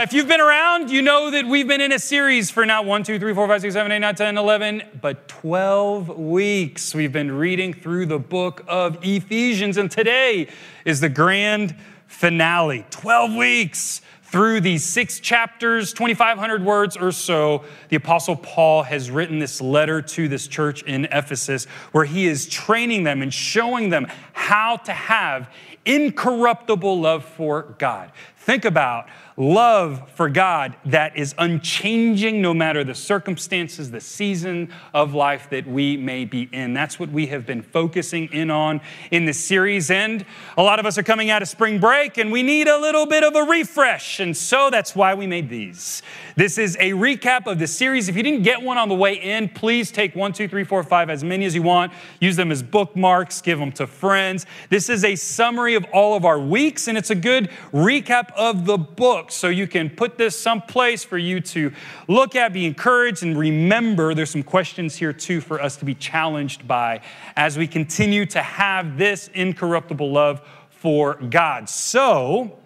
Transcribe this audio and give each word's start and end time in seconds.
If 0.00 0.12
you've 0.12 0.26
been 0.26 0.40
around, 0.40 0.90
you 0.90 1.02
know 1.02 1.30
that 1.30 1.46
we've 1.46 1.68
been 1.68 1.80
in 1.80 1.92
a 1.92 2.00
series 2.00 2.50
for 2.50 2.66
not 2.66 2.84
1, 2.84 3.04
2, 3.04 3.16
3, 3.20 3.32
4, 3.32 3.46
5, 3.46 3.60
6, 3.60 3.74
7, 3.74 3.92
8, 3.92 3.98
9, 4.00 4.14
10, 4.16 4.38
11, 4.38 4.82
but 5.00 5.28
12 5.28 6.18
weeks. 6.18 6.96
We've 6.96 7.12
been 7.12 7.30
reading 7.30 7.72
through 7.72 8.06
the 8.06 8.18
book 8.18 8.64
of 8.66 8.98
Ephesians, 9.04 9.76
and 9.76 9.88
today 9.88 10.48
is 10.84 10.98
the 10.98 11.08
grand 11.08 11.76
finale. 12.08 12.84
12 12.90 13.34
weeks 13.34 14.00
through 14.24 14.62
these 14.62 14.82
six 14.82 15.20
chapters, 15.20 15.92
2,500 15.92 16.64
words 16.64 16.96
or 16.96 17.12
so. 17.12 17.62
The 17.88 17.94
Apostle 17.94 18.34
Paul 18.34 18.82
has 18.82 19.12
written 19.12 19.38
this 19.38 19.60
letter 19.60 20.02
to 20.02 20.26
this 20.26 20.48
church 20.48 20.82
in 20.82 21.04
Ephesus 21.12 21.66
where 21.92 22.04
he 22.04 22.26
is 22.26 22.48
training 22.48 23.04
them 23.04 23.22
and 23.22 23.32
showing 23.32 23.90
them 23.90 24.08
how 24.32 24.78
to 24.78 24.92
have 24.92 25.48
incorruptible 25.86 27.00
love 27.00 27.24
for 27.24 27.76
God. 27.78 28.10
Think 28.38 28.64
about 28.64 29.06
love 29.36 30.08
for 30.12 30.28
God 30.28 30.76
that 30.84 31.16
is 31.16 31.34
unchanging 31.38 32.40
no 32.40 32.54
matter 32.54 32.84
the 32.84 32.94
circumstances, 32.94 33.90
the 33.90 34.00
season 34.00 34.72
of 34.92 35.14
life 35.14 35.50
that 35.50 35.66
we 35.66 35.96
may 35.96 36.24
be 36.24 36.48
in. 36.52 36.72
That's 36.72 37.00
what 37.00 37.10
we 37.10 37.26
have 37.26 37.44
been 37.44 37.62
focusing 37.62 38.32
in 38.32 38.50
on 38.50 38.80
in 39.10 39.24
this 39.24 39.42
series. 39.42 39.90
And 39.90 40.24
a 40.56 40.62
lot 40.62 40.78
of 40.78 40.86
us 40.86 40.98
are 40.98 41.02
coming 41.02 41.30
out 41.30 41.42
of 41.42 41.48
spring 41.48 41.80
break 41.80 42.16
and 42.16 42.30
we 42.30 42.42
need 42.42 42.68
a 42.68 42.78
little 42.78 43.06
bit 43.06 43.24
of 43.24 43.34
a 43.34 43.42
refresh. 43.42 44.20
And 44.20 44.36
so 44.36 44.70
that's 44.70 44.94
why 44.94 45.14
we 45.14 45.26
made 45.26 45.48
these. 45.48 46.02
This 46.36 46.58
is 46.58 46.76
a 46.78 46.92
recap 46.92 47.46
of 47.46 47.58
the 47.58 47.66
series. 47.66 48.08
If 48.08 48.16
you 48.16 48.22
didn't 48.22 48.42
get 48.42 48.62
one 48.62 48.78
on 48.78 48.88
the 48.88 48.94
way 48.94 49.14
in, 49.14 49.48
please 49.48 49.90
take 49.90 50.14
one, 50.14 50.32
two, 50.32 50.48
three, 50.48 50.64
four, 50.64 50.82
five, 50.84 51.10
as 51.10 51.24
many 51.24 51.44
as 51.44 51.54
you 51.54 51.62
want. 51.62 51.92
Use 52.20 52.36
them 52.36 52.52
as 52.52 52.62
bookmarks, 52.62 53.40
give 53.40 53.58
them 53.58 53.72
to 53.72 53.86
friends. 53.86 54.46
This 54.68 54.88
is 54.88 55.04
a 55.04 55.16
summary 55.16 55.74
of 55.74 55.84
all 55.92 56.16
of 56.16 56.24
our 56.24 56.38
weeks, 56.38 56.88
and 56.88 56.98
it's 56.98 57.10
a 57.10 57.14
good 57.14 57.50
recap 57.72 58.32
of 58.36 58.66
the 58.66 58.78
book. 58.78 59.23
So 59.32 59.48
you 59.48 59.66
can 59.66 59.90
put 59.90 60.18
this 60.18 60.38
someplace 60.38 61.04
for 61.04 61.18
you 61.18 61.40
to 61.40 61.72
look 62.08 62.36
at, 62.36 62.52
be 62.52 62.66
encouraged, 62.66 63.22
and 63.22 63.36
remember 63.36 64.14
there's 64.14 64.30
some 64.30 64.42
questions 64.42 64.96
here 64.96 65.12
too 65.12 65.40
for 65.40 65.60
us 65.60 65.76
to 65.76 65.84
be 65.84 65.94
challenged 65.94 66.66
by 66.66 67.00
as 67.36 67.56
we 67.56 67.66
continue 67.66 68.26
to 68.26 68.42
have 68.42 68.98
this 68.98 69.28
incorruptible 69.34 70.10
love 70.10 70.40
for 70.70 71.14
God. 71.14 71.68
So, 71.68 72.58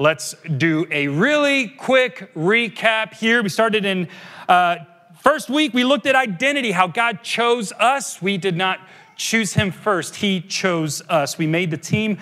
Let's 0.00 0.34
do 0.56 0.86
a 0.90 1.08
really 1.08 1.68
quick 1.68 2.32
recap 2.34 3.12
here. 3.12 3.42
We 3.42 3.50
started 3.50 3.84
in 3.84 4.08
uh, 4.48 4.76
first 5.22 5.50
week, 5.50 5.74
we 5.74 5.84
looked 5.84 6.06
at 6.06 6.14
identity, 6.14 6.70
how 6.70 6.86
God 6.86 7.22
chose 7.22 7.70
us. 7.72 8.22
We 8.22 8.38
did 8.38 8.56
not 8.56 8.80
choose 9.16 9.52
Him 9.52 9.70
first, 9.70 10.16
He 10.16 10.40
chose 10.40 11.02
us. 11.10 11.36
We 11.36 11.46
made 11.46 11.70
the 11.70 11.76
team 11.76 12.16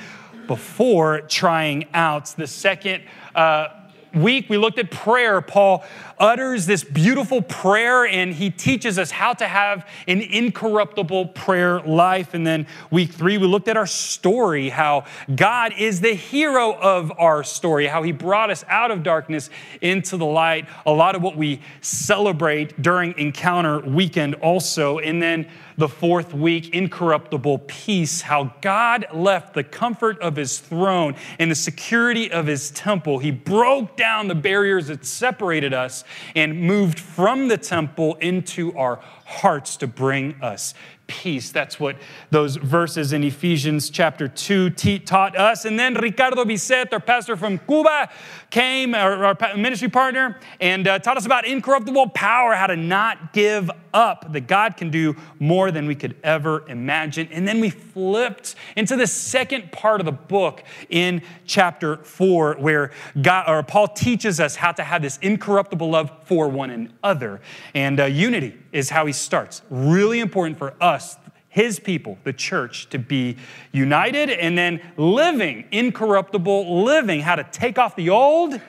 before 0.48 1.20
trying 1.20 1.86
out. 1.94 2.26
The 2.36 2.48
second 2.48 3.04
uh, 3.38 3.68
week, 4.14 4.48
we 4.48 4.56
looked 4.56 4.80
at 4.80 4.90
prayer. 4.90 5.40
Paul 5.40 5.84
utters 6.18 6.66
this 6.66 6.82
beautiful 6.82 7.40
prayer 7.40 8.04
and 8.04 8.34
he 8.34 8.50
teaches 8.50 8.98
us 8.98 9.12
how 9.12 9.32
to 9.34 9.46
have 9.46 9.88
an 10.08 10.20
incorruptible 10.20 11.26
prayer 11.26 11.80
life. 11.82 12.34
And 12.34 12.44
then 12.44 12.66
week 12.90 13.12
three, 13.12 13.38
we 13.38 13.46
looked 13.46 13.68
at 13.68 13.76
our 13.76 13.86
story, 13.86 14.70
how 14.70 15.04
God 15.32 15.72
is 15.78 16.00
the 16.00 16.14
hero 16.14 16.74
of 16.74 17.12
our 17.16 17.44
story, 17.44 17.86
how 17.86 18.02
he 18.02 18.10
brought 18.10 18.50
us 18.50 18.64
out 18.66 18.90
of 18.90 19.04
darkness 19.04 19.50
into 19.80 20.16
the 20.16 20.26
light. 20.26 20.66
A 20.84 20.90
lot 20.90 21.14
of 21.14 21.22
what 21.22 21.36
we 21.36 21.60
celebrate 21.80 22.82
during 22.82 23.16
Encounter 23.18 23.78
Weekend 23.78 24.34
also. 24.36 24.98
And 24.98 25.22
then 25.22 25.46
the 25.78 25.88
fourth 25.88 26.34
week, 26.34 26.74
incorruptible 26.74 27.60
peace, 27.60 28.20
how 28.22 28.52
God 28.60 29.06
left 29.14 29.54
the 29.54 29.62
comfort 29.62 30.18
of 30.18 30.34
his 30.36 30.58
throne 30.58 31.14
and 31.38 31.50
the 31.50 31.54
security 31.54 32.30
of 32.30 32.46
his 32.46 32.70
temple. 32.72 33.20
He 33.20 33.30
broke 33.30 33.96
down 33.96 34.26
the 34.26 34.34
barriers 34.34 34.88
that 34.88 35.06
separated 35.06 35.72
us 35.72 36.02
and 36.34 36.60
moved 36.60 36.98
from 36.98 37.46
the 37.46 37.56
temple 37.56 38.16
into 38.16 38.76
our 38.76 38.96
hearts 39.24 39.76
to 39.76 39.86
bring 39.86 40.34
us 40.42 40.74
peace. 41.08 41.50
That's 41.50 41.80
what 41.80 41.96
those 42.30 42.56
verses 42.56 43.12
in 43.12 43.24
Ephesians 43.24 43.90
chapter 43.90 44.28
2 44.28 44.70
te- 44.70 44.98
taught 45.00 45.36
us. 45.36 45.64
And 45.64 45.78
then 45.78 45.94
Ricardo 45.94 46.44
Bisset, 46.44 46.92
our 46.92 47.00
pastor 47.00 47.36
from 47.36 47.58
Cuba, 47.58 48.10
came, 48.50 48.94
our, 48.94 49.24
our 49.24 49.56
ministry 49.56 49.88
partner, 49.88 50.38
and 50.60 50.86
uh, 50.86 50.98
taught 51.00 51.16
us 51.16 51.26
about 51.26 51.46
incorruptible 51.46 52.10
power, 52.10 52.54
how 52.54 52.68
to 52.68 52.76
not 52.76 53.32
give 53.32 53.70
up, 53.98 54.32
that 54.32 54.46
God 54.46 54.76
can 54.76 54.90
do 54.90 55.16
more 55.40 55.72
than 55.72 55.86
we 55.86 55.96
could 55.96 56.14
ever 56.22 56.66
imagine. 56.68 57.28
And 57.32 57.46
then 57.46 57.58
we 57.58 57.68
flipped 57.68 58.54
into 58.76 58.94
the 58.94 59.08
second 59.08 59.72
part 59.72 60.00
of 60.00 60.06
the 60.06 60.12
book 60.12 60.62
in 60.88 61.20
chapter 61.46 61.96
4, 61.96 62.54
where 62.54 62.92
God, 63.20 63.48
or 63.48 63.62
Paul 63.64 63.88
teaches 63.88 64.38
us 64.38 64.54
how 64.54 64.70
to 64.70 64.84
have 64.84 65.02
this 65.02 65.18
incorruptible 65.18 65.90
love 65.90 66.12
for 66.24 66.48
one 66.48 66.70
another. 66.70 67.40
And 67.74 67.98
uh, 67.98 68.04
unity 68.04 68.56
is 68.70 68.88
how 68.88 69.04
he 69.06 69.12
starts. 69.12 69.62
Really 69.68 70.20
important 70.20 70.58
for 70.58 70.74
us, 70.80 71.16
his 71.48 71.80
people, 71.80 72.18
the 72.22 72.32
church, 72.32 72.88
to 72.90 73.00
be 73.00 73.36
united 73.72 74.30
and 74.30 74.56
then 74.56 74.80
living, 74.96 75.64
incorruptible 75.72 76.84
living, 76.84 77.20
how 77.20 77.34
to 77.34 77.44
take 77.44 77.78
off 77.78 77.96
the 77.96 78.10
old 78.10 78.60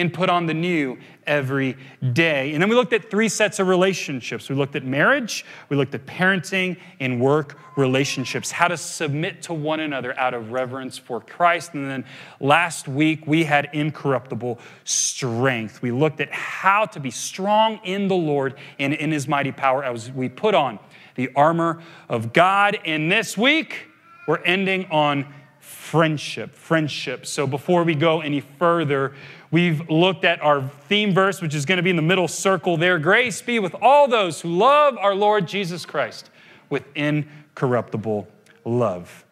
and 0.00 0.12
put 0.12 0.30
on 0.30 0.46
the 0.46 0.54
new 0.54 0.98
every 1.26 1.76
day. 2.12 2.52
And 2.52 2.62
then 2.62 2.68
we 2.68 2.74
looked 2.74 2.92
at 2.92 3.10
three 3.10 3.28
sets 3.28 3.58
of 3.58 3.68
relationships. 3.68 4.48
We 4.48 4.56
looked 4.56 4.74
at 4.74 4.84
marriage, 4.84 5.44
we 5.68 5.76
looked 5.76 5.94
at 5.94 6.06
parenting, 6.06 6.78
and 6.98 7.20
work 7.20 7.58
relationships, 7.76 8.50
how 8.50 8.68
to 8.68 8.76
submit 8.76 9.42
to 9.42 9.54
one 9.54 9.80
another 9.80 10.18
out 10.18 10.34
of 10.34 10.52
reverence 10.52 10.98
for 10.98 11.20
Christ. 11.20 11.74
And 11.74 11.88
then 11.88 12.04
last 12.40 12.88
week, 12.88 13.26
we 13.26 13.44
had 13.44 13.68
incorruptible 13.72 14.58
strength. 14.84 15.82
We 15.82 15.92
looked 15.92 16.20
at 16.20 16.32
how 16.32 16.86
to 16.86 17.00
be 17.00 17.10
strong 17.10 17.80
in 17.84 18.08
the 18.08 18.16
Lord 18.16 18.54
and 18.78 18.92
in 18.92 19.12
his 19.12 19.28
mighty 19.28 19.52
power 19.52 19.84
as 19.84 20.10
we 20.10 20.28
put 20.28 20.54
on 20.54 20.78
the 21.14 21.30
armor 21.36 21.82
of 22.08 22.32
God. 22.32 22.78
And 22.84 23.12
this 23.12 23.36
week, 23.36 23.88
we're 24.26 24.42
ending 24.42 24.86
on 24.86 25.26
friendship. 25.58 26.54
Friendship. 26.54 27.26
So 27.26 27.46
before 27.46 27.84
we 27.84 27.94
go 27.94 28.20
any 28.20 28.40
further, 28.40 29.14
we've 29.50 29.88
looked 29.88 30.24
at 30.24 30.40
our 30.42 30.62
theme 30.88 31.12
verse, 31.12 31.40
which 31.40 31.54
is 31.54 31.64
going 31.64 31.76
to 31.76 31.82
be 31.82 31.90
in 31.90 31.96
the 31.96 32.02
middle 32.02 32.28
circle 32.28 32.76
there. 32.76 32.98
Grace 32.98 33.42
be 33.42 33.58
with 33.58 33.74
all 33.80 34.08
those 34.08 34.40
who 34.40 34.48
love 34.48 34.96
our 34.98 35.14
Lord 35.14 35.48
Jesus 35.48 35.84
Christ 35.84 36.30
with 36.68 36.84
incorruptible 36.94 38.28
love. 38.64 39.24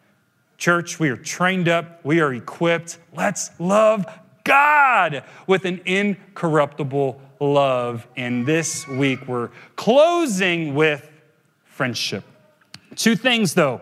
Church, 0.57 0.99
we 0.99 1.09
are 1.09 1.17
trained 1.17 1.69
up, 1.69 2.03
we 2.03 2.19
are 2.19 2.33
equipped. 2.33 2.97
Let's 3.15 3.51
love 3.59 4.05
God 4.43 5.23
with 5.47 5.65
an 5.65 5.81
incorruptible 5.85 7.21
love. 7.39 8.05
And 8.17 8.45
this 8.45 8.87
week 8.87 9.27
we're 9.27 9.51
closing 9.75 10.75
with 10.75 11.09
friendship. 11.63 12.25
Two 12.95 13.15
things, 13.15 13.53
though, 13.53 13.79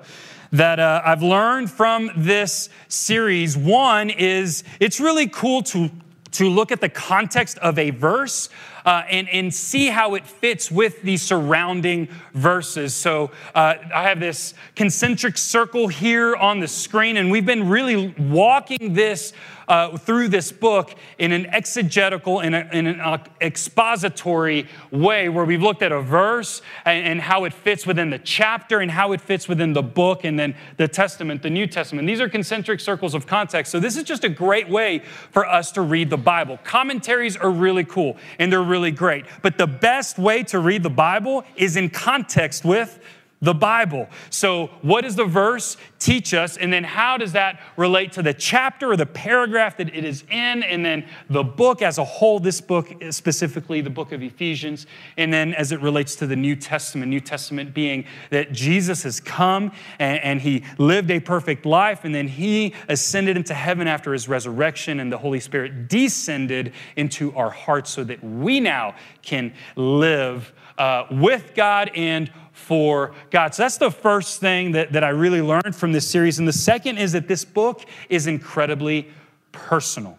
that 0.51 0.79
uh, 0.79 1.01
I've 1.03 1.23
learned 1.23 1.71
from 1.71 2.11
this 2.15 2.69
series. 2.87 3.57
One 3.57 4.11
is 4.11 4.63
it's 4.79 4.99
really 4.99 5.27
cool 5.27 5.63
to, 5.63 5.89
to 6.31 6.49
look 6.49 6.71
at 6.71 6.81
the 6.81 6.89
context 6.89 7.57
of 7.59 7.79
a 7.79 7.89
verse 7.89 8.49
uh, 8.85 9.03
and, 9.09 9.27
and 9.29 9.53
see 9.53 9.87
how 9.87 10.15
it 10.15 10.25
fits 10.25 10.71
with 10.71 11.01
the 11.01 11.17
surrounding 11.17 12.07
verses. 12.33 12.93
So 12.93 13.31
uh, 13.53 13.75
I 13.93 14.03
have 14.03 14.19
this 14.19 14.53
concentric 14.75 15.37
circle 15.37 15.87
here 15.87 16.35
on 16.35 16.59
the 16.59 16.67
screen, 16.67 17.17
and 17.17 17.31
we've 17.31 17.45
been 17.45 17.67
really 17.67 18.13
walking 18.17 18.93
this 18.93 19.33
uh, 19.67 19.97
through 19.97 20.29
this 20.29 20.51
book 20.51 20.95
in 21.17 21.31
an 21.31 21.45
exegetical, 21.47 22.39
in, 22.39 22.53
a, 22.53 22.69
in 22.71 22.87
an 22.87 23.19
expository 23.41 24.67
way, 24.91 25.29
where 25.29 25.45
we've 25.45 25.61
looked 25.61 25.81
at 25.81 25.91
a 25.91 26.01
verse 26.01 26.61
and, 26.85 27.05
and, 27.05 27.21
how 27.21 27.43
it 27.43 27.53
fits 27.53 27.85
within 27.85 28.09
the 28.09 28.19
chapter 28.19 28.79
and 28.79 28.91
how 28.91 29.11
it 29.11 29.19
fits 29.19 29.47
within 29.49 29.73
the 29.73 29.81
book 29.83 30.23
and 30.23 30.39
then 30.39 30.55
the 30.77 30.87
Testament, 30.87 31.41
the 31.41 31.49
New 31.49 31.67
Testament. 31.67 32.07
These 32.07 32.21
are 32.21 32.29
concentric 32.29 32.79
circles 32.79 33.13
of 33.13 33.27
context. 33.27 33.71
So 33.71 33.79
this 33.79 33.97
is 33.97 34.03
just 34.03 34.23
a 34.23 34.29
great 34.29 34.69
way 34.69 34.99
for 35.31 35.45
us 35.45 35.71
to 35.73 35.81
read 35.81 36.09
the 36.09 36.17
Bible. 36.17 36.59
Commentaries 36.63 37.35
are 37.35 37.51
really 37.51 37.83
cool 37.83 38.17
and 38.39 38.51
they're 38.51 38.63
really 38.63 38.91
great. 38.91 39.25
But 39.41 39.57
the 39.57 39.67
best 39.67 40.17
way 40.17 40.43
to 40.43 40.59
read 40.59 40.83
the 40.83 40.89
Bible 40.89 41.43
is 41.55 41.75
in 41.75 41.89
context 41.89 42.63
with 42.63 42.99
the 43.39 43.53
Bible. 43.53 44.09
So, 44.31 44.67
what 44.81 45.01
does 45.01 45.15
the 45.15 45.25
verse 45.25 45.77
teach 45.99 46.33
us? 46.33 46.57
And 46.57 46.73
then, 46.73 46.83
how 46.83 47.17
does 47.17 47.33
that 47.33 47.61
relate 47.75 48.11
to 48.13 48.23
the 48.23 48.33
chapter 48.33 48.91
or 48.91 48.97
the 48.97 49.05
paragraph 49.05 49.77
that 49.77 49.93
it 49.93 50.03
is 50.03 50.23
in? 50.31 50.63
And 50.63 50.83
then, 50.83 51.05
the 51.29 51.43
book 51.43 51.83
as 51.83 51.99
a 51.99 52.03
whole, 52.03 52.39
this 52.39 52.61
book, 52.61 52.91
specifically 53.11 53.81
the 53.81 53.91
book 53.91 54.11
of 54.11 54.23
Ephesians. 54.23 54.87
And 55.17 55.31
then, 55.31 55.53
as 55.53 55.71
it 55.71 55.79
relates 55.81 56.15
to 56.15 56.25
the 56.25 56.35
New 56.35 56.55
Testament, 56.55 57.11
New 57.11 57.19
Testament 57.19 57.75
being 57.75 58.05
that 58.31 58.53
Jesus 58.53 59.03
has 59.03 59.19
come 59.19 59.71
and, 59.99 60.19
and 60.23 60.41
he 60.41 60.63
lived 60.79 61.11
a 61.11 61.19
perfect 61.19 61.63
life, 61.63 62.05
and 62.05 62.15
then 62.15 62.27
he 62.27 62.73
ascended 62.89 63.37
into 63.37 63.53
heaven 63.53 63.87
after 63.87 64.13
his 64.13 64.27
resurrection, 64.27 64.99
and 64.99 65.11
the 65.11 65.17
Holy 65.17 65.39
Spirit 65.39 65.89
descended 65.89 66.73
into 66.95 67.35
our 67.35 67.51
hearts 67.51 67.91
so 67.91 68.03
that 68.03 68.23
we 68.23 68.59
now 68.59 68.95
can 69.21 69.53
live 69.75 70.53
uh, 70.77 71.05
with 71.11 71.53
God 71.55 71.91
and 71.95 72.31
for 72.57 73.13
God. 73.29 73.53
So 73.53 73.63
that's 73.63 73.77
the 73.77 73.91
first 73.91 74.41
thing 74.41 74.71
that, 74.71 74.91
that 74.91 75.03
I 75.03 75.09
really 75.09 75.41
learned 75.41 75.75
from 75.75 75.91
this 75.93 76.07
series. 76.07 76.39
And 76.39 76.47
the 76.47 76.51
second 76.51 76.97
is 76.97 77.11
that 77.11 77.27
this 77.27 77.45
book 77.45 77.85
is 78.09 78.25
incredibly 78.25 79.09
personal. 79.51 80.17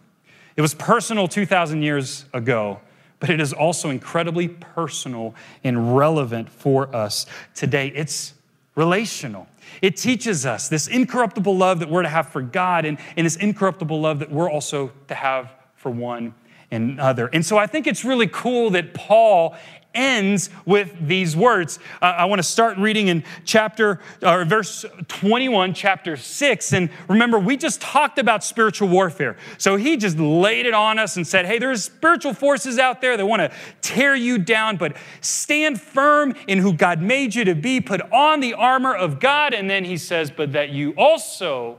It 0.56 0.62
was 0.62 0.72
personal 0.72 1.28
2,000 1.28 1.82
years 1.82 2.24
ago, 2.32 2.80
but 3.18 3.28
it 3.28 3.40
is 3.40 3.52
also 3.52 3.90
incredibly 3.90 4.48
personal 4.48 5.34
and 5.64 5.96
relevant 5.96 6.48
for 6.48 6.94
us 6.94 7.26
today. 7.54 7.88
It's 7.88 8.34
relational. 8.76 9.48
It 9.82 9.96
teaches 9.96 10.46
us 10.46 10.68
this 10.68 10.86
incorruptible 10.86 11.54
love 11.54 11.80
that 11.80 11.90
we're 11.90 12.02
to 12.02 12.08
have 12.08 12.28
for 12.28 12.40
God 12.40 12.84
and, 12.84 12.98
and 13.16 13.26
this 13.26 13.36
incorruptible 13.36 14.00
love 14.00 14.20
that 14.20 14.30
we're 14.30 14.50
also 14.50 14.92
to 15.08 15.14
have 15.14 15.52
for 15.74 15.90
one 15.90 16.34
another. 16.70 17.26
And 17.26 17.44
so 17.44 17.58
I 17.58 17.66
think 17.66 17.86
it's 17.86 18.04
really 18.04 18.28
cool 18.28 18.70
that 18.70 18.94
Paul 18.94 19.56
ends 19.94 20.50
with 20.64 20.94
these 21.00 21.36
words. 21.36 21.78
Uh, 22.00 22.06
I 22.06 22.24
want 22.26 22.38
to 22.38 22.44
start 22.44 22.78
reading 22.78 23.08
in 23.08 23.24
chapter 23.44 24.00
or 24.22 24.44
verse 24.44 24.84
21, 25.08 25.74
chapter 25.74 26.16
6. 26.16 26.72
And 26.72 26.90
remember, 27.08 27.38
we 27.38 27.56
just 27.56 27.80
talked 27.80 28.18
about 28.18 28.44
spiritual 28.44 28.88
warfare. 28.88 29.36
So 29.56 29.76
he 29.76 29.96
just 29.96 30.18
laid 30.18 30.66
it 30.66 30.74
on 30.74 30.98
us 30.98 31.16
and 31.16 31.26
said, 31.26 31.46
Hey, 31.46 31.58
there's 31.58 31.84
spiritual 31.84 32.34
forces 32.34 32.78
out 32.78 33.00
there 33.00 33.16
that 33.16 33.26
want 33.26 33.40
to 33.40 33.52
tear 33.80 34.14
you 34.14 34.38
down, 34.38 34.76
but 34.76 34.96
stand 35.20 35.80
firm 35.80 36.34
in 36.46 36.58
who 36.58 36.72
God 36.72 37.02
made 37.02 37.34
you 37.34 37.44
to 37.44 37.54
be. 37.54 37.80
Put 37.80 38.00
on 38.12 38.40
the 38.40 38.54
armor 38.54 38.94
of 38.94 39.20
God. 39.20 39.54
And 39.54 39.68
then 39.68 39.84
he 39.84 39.96
says, 39.96 40.30
But 40.30 40.52
that 40.52 40.70
you 40.70 40.92
also 40.96 41.78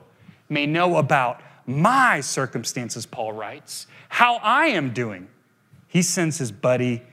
may 0.50 0.66
know 0.66 0.98
about 0.98 1.42
my 1.66 2.20
circumstances, 2.20 3.06
Paul 3.06 3.34
writes, 3.34 3.86
how 4.10 4.38
I 4.38 4.68
am 4.68 4.92
doing. 4.92 5.28
He 5.88 6.02
sends 6.02 6.40
his 6.40 6.52
buddy 6.52 7.04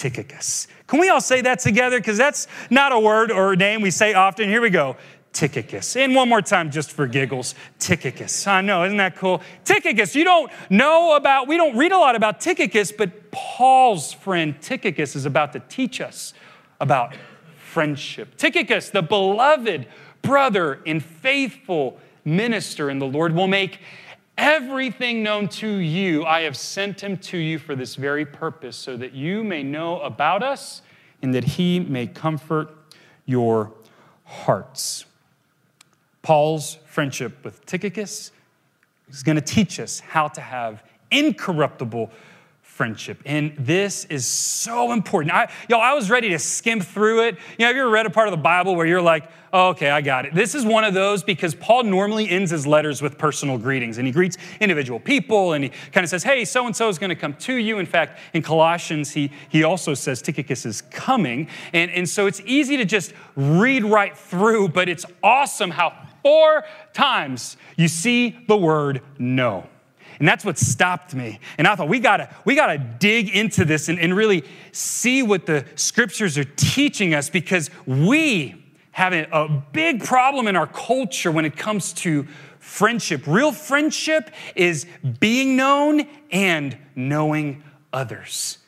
Tychicus. 0.00 0.66
Can 0.86 0.98
we 0.98 1.10
all 1.10 1.20
say 1.20 1.42
that 1.42 1.58
together? 1.58 1.98
Because 1.98 2.16
that's 2.16 2.48
not 2.70 2.90
a 2.90 2.98
word 2.98 3.30
or 3.30 3.52
a 3.52 3.56
name 3.56 3.82
we 3.82 3.90
say 3.90 4.14
often. 4.14 4.48
Here 4.48 4.62
we 4.62 4.70
go. 4.70 4.96
Tychicus. 5.34 5.94
And 5.94 6.14
one 6.14 6.26
more 6.26 6.40
time, 6.40 6.70
just 6.70 6.90
for 6.90 7.06
giggles, 7.06 7.54
Tychicus. 7.78 8.46
I 8.46 8.62
know, 8.62 8.84
isn't 8.84 8.96
that 8.96 9.16
cool? 9.16 9.42
Tychicus, 9.66 10.16
you 10.16 10.24
don't 10.24 10.50
know 10.70 11.16
about, 11.16 11.48
we 11.48 11.58
don't 11.58 11.76
read 11.76 11.92
a 11.92 11.98
lot 11.98 12.16
about 12.16 12.40
Tychicus, 12.40 12.92
but 12.92 13.30
Paul's 13.30 14.14
friend 14.14 14.58
Tychicus 14.62 15.14
is 15.14 15.26
about 15.26 15.52
to 15.52 15.60
teach 15.60 16.00
us 16.00 16.32
about 16.80 17.14
friendship. 17.58 18.38
Tychicus, 18.38 18.88
the 18.88 19.02
beloved 19.02 19.86
brother 20.22 20.80
and 20.86 21.04
faithful 21.04 21.98
minister 22.24 22.88
in 22.88 22.98
the 23.00 23.06
Lord, 23.06 23.34
will 23.34 23.48
make 23.48 23.80
Everything 24.42 25.22
known 25.22 25.48
to 25.48 25.68
you, 25.68 26.24
I 26.24 26.40
have 26.42 26.56
sent 26.56 27.02
him 27.02 27.18
to 27.18 27.36
you 27.36 27.58
for 27.58 27.76
this 27.76 27.94
very 27.94 28.24
purpose, 28.24 28.74
so 28.74 28.96
that 28.96 29.12
you 29.12 29.44
may 29.44 29.62
know 29.62 30.00
about 30.00 30.42
us 30.42 30.80
and 31.20 31.34
that 31.34 31.44
he 31.44 31.78
may 31.78 32.06
comfort 32.06 32.70
your 33.26 33.74
hearts. 34.24 35.04
Paul's 36.22 36.78
friendship 36.86 37.44
with 37.44 37.66
Tychicus 37.66 38.32
is 39.10 39.22
going 39.22 39.36
to 39.36 39.42
teach 39.42 39.78
us 39.78 40.00
how 40.00 40.28
to 40.28 40.40
have 40.40 40.82
incorruptible 41.10 42.10
friendship. 42.80 43.20
And 43.26 43.52
this 43.58 44.06
is 44.06 44.24
so 44.24 44.92
important. 44.92 45.34
I, 45.34 45.52
yo, 45.68 45.76
I 45.76 45.92
was 45.92 46.08
ready 46.08 46.30
to 46.30 46.38
skim 46.38 46.80
through 46.80 47.24
it. 47.24 47.34
You 47.34 47.40
know, 47.58 47.66
have 47.66 47.76
you 47.76 47.82
ever 47.82 47.90
read 47.90 48.06
a 48.06 48.10
part 48.10 48.26
of 48.26 48.30
the 48.30 48.38
Bible 48.38 48.74
where 48.74 48.86
you're 48.86 49.02
like, 49.02 49.28
oh, 49.52 49.68
okay, 49.68 49.90
I 49.90 50.00
got 50.00 50.24
it. 50.24 50.34
This 50.34 50.54
is 50.54 50.64
one 50.64 50.84
of 50.84 50.94
those 50.94 51.22
because 51.22 51.54
Paul 51.54 51.82
normally 51.82 52.26
ends 52.26 52.50
his 52.50 52.66
letters 52.66 53.02
with 53.02 53.18
personal 53.18 53.58
greetings 53.58 53.98
and 53.98 54.06
he 54.06 54.14
greets 54.14 54.38
individual 54.60 54.98
people 54.98 55.52
and 55.52 55.64
he 55.64 55.70
kind 55.92 56.04
of 56.04 56.08
says, 56.08 56.22
hey, 56.22 56.42
so 56.46 56.64
and 56.64 56.74
so 56.74 56.88
is 56.88 56.98
going 56.98 57.10
to 57.10 57.14
come 57.14 57.34
to 57.34 57.52
you. 57.52 57.78
In 57.78 57.84
fact, 57.84 58.18
in 58.32 58.40
Colossians, 58.40 59.10
he, 59.10 59.30
he 59.50 59.62
also 59.62 59.92
says 59.92 60.22
Tychicus 60.22 60.64
is 60.64 60.80
coming. 60.80 61.50
And, 61.74 61.90
and 61.90 62.08
so 62.08 62.26
it's 62.28 62.40
easy 62.46 62.78
to 62.78 62.86
just 62.86 63.12
read 63.36 63.84
right 63.84 64.16
through, 64.16 64.70
but 64.70 64.88
it's 64.88 65.04
awesome 65.22 65.70
how 65.70 65.92
four 66.22 66.64
times 66.94 67.58
you 67.76 67.88
see 67.88 68.42
the 68.48 68.56
word 68.56 69.02
know. 69.18 69.66
And 70.20 70.28
that's 70.28 70.44
what 70.44 70.58
stopped 70.58 71.14
me. 71.14 71.40
And 71.56 71.66
I 71.66 71.74
thought, 71.74 71.88
we 71.88 71.98
gotta, 71.98 72.28
we 72.44 72.54
gotta 72.54 72.76
dig 72.78 73.30
into 73.30 73.64
this 73.64 73.88
and, 73.88 73.98
and 73.98 74.14
really 74.14 74.44
see 74.70 75.22
what 75.22 75.46
the 75.46 75.64
scriptures 75.74 76.36
are 76.36 76.44
teaching 76.44 77.14
us 77.14 77.30
because 77.30 77.70
we 77.86 78.62
have 78.92 79.14
a, 79.14 79.64
big 79.72 80.04
problem 80.04 80.46
in 80.46 80.56
our 80.56 80.66
culture 80.66 81.30
when 81.30 81.46
it 81.46 81.56
comes 81.56 81.94
to 81.94 82.26
friendship. 82.58 83.26
Real 83.26 83.50
friendship 83.50 84.30
is 84.54 84.84
being 85.20 85.56
known 85.56 86.06
and 86.30 86.76
knowing 86.94 87.62
others. 87.92 88.58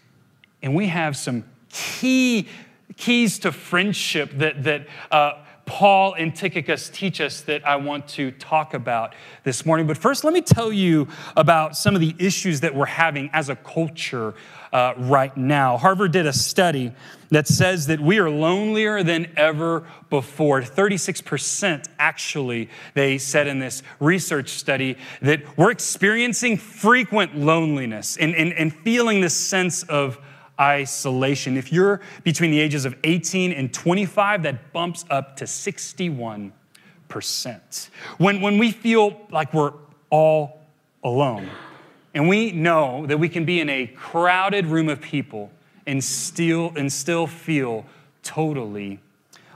And 0.62 0.74
we 0.74 0.86
have 0.86 1.18
some 1.18 1.44
key 1.68 2.48
keys 2.96 3.40
to 3.40 3.52
friendship 3.52 4.30
that, 4.38 4.62
that 4.64 4.86
uh, 5.10 5.42
Paul 5.72 6.12
and 6.12 6.36
Tychicus 6.36 6.90
teach 6.90 7.18
us 7.18 7.40
that 7.40 7.66
I 7.66 7.76
want 7.76 8.06
to 8.08 8.30
talk 8.32 8.74
about 8.74 9.14
this 9.42 9.64
morning. 9.64 9.86
But 9.86 9.96
first, 9.96 10.22
let 10.22 10.34
me 10.34 10.42
tell 10.42 10.70
you 10.70 11.08
about 11.34 11.78
some 11.78 11.94
of 11.94 12.02
the 12.02 12.14
issues 12.18 12.60
that 12.60 12.74
we're 12.74 12.84
having 12.84 13.30
as 13.32 13.48
a 13.48 13.56
culture 13.56 14.34
uh, 14.70 14.92
right 14.98 15.34
now. 15.34 15.78
Harvard 15.78 16.12
did 16.12 16.26
a 16.26 16.32
study 16.34 16.92
that 17.30 17.48
says 17.48 17.86
that 17.86 18.00
we 18.00 18.18
are 18.18 18.28
lonelier 18.28 19.02
than 19.02 19.32
ever 19.34 19.86
before. 20.10 20.60
36% 20.60 21.88
actually, 21.98 22.68
they 22.92 23.16
said 23.16 23.46
in 23.46 23.58
this 23.58 23.82
research 23.98 24.50
study, 24.50 24.98
that 25.22 25.56
we're 25.56 25.70
experiencing 25.70 26.58
frequent 26.58 27.34
loneliness 27.34 28.18
and, 28.18 28.34
and, 28.34 28.52
and 28.52 28.76
feeling 28.76 29.22
this 29.22 29.34
sense 29.34 29.84
of 29.84 30.18
isolation. 30.60 31.56
If 31.56 31.72
you're 31.72 32.00
between 32.24 32.50
the 32.50 32.60
ages 32.60 32.84
of 32.84 32.94
18 33.04 33.52
and 33.52 33.72
25, 33.72 34.42
that 34.44 34.72
bumps 34.72 35.04
up 35.10 35.36
to 35.36 35.44
61%. 35.44 36.52
When, 38.18 38.40
when 38.40 38.58
we 38.58 38.70
feel 38.70 39.20
like 39.30 39.52
we're 39.54 39.72
all 40.10 40.60
alone, 41.02 41.48
and 42.14 42.28
we 42.28 42.52
know 42.52 43.06
that 43.06 43.18
we 43.18 43.28
can 43.28 43.44
be 43.44 43.60
in 43.60 43.68
a 43.68 43.86
crowded 43.86 44.66
room 44.66 44.88
of 44.88 45.00
people 45.00 45.50
and 45.86 46.02
still, 46.02 46.72
and 46.76 46.92
still 46.92 47.26
feel 47.26 47.86
totally 48.22 49.00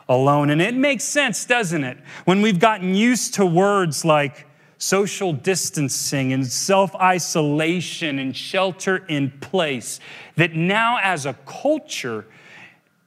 alone. 0.08 0.50
And 0.50 0.62
it 0.62 0.74
makes 0.74 1.04
sense, 1.04 1.44
doesn't 1.44 1.84
it? 1.84 1.98
When 2.24 2.42
we've 2.42 2.58
gotten 2.58 2.94
used 2.94 3.34
to 3.34 3.46
words 3.46 4.04
like 4.04 4.46
social 4.78 5.32
distancing 5.32 6.32
and 6.32 6.46
self 6.46 6.94
isolation 6.96 8.18
and 8.18 8.36
shelter 8.36 9.04
in 9.08 9.30
place, 9.40 10.00
that 10.36 10.54
now 10.54 10.98
as 11.02 11.26
a 11.26 11.34
culture, 11.46 12.26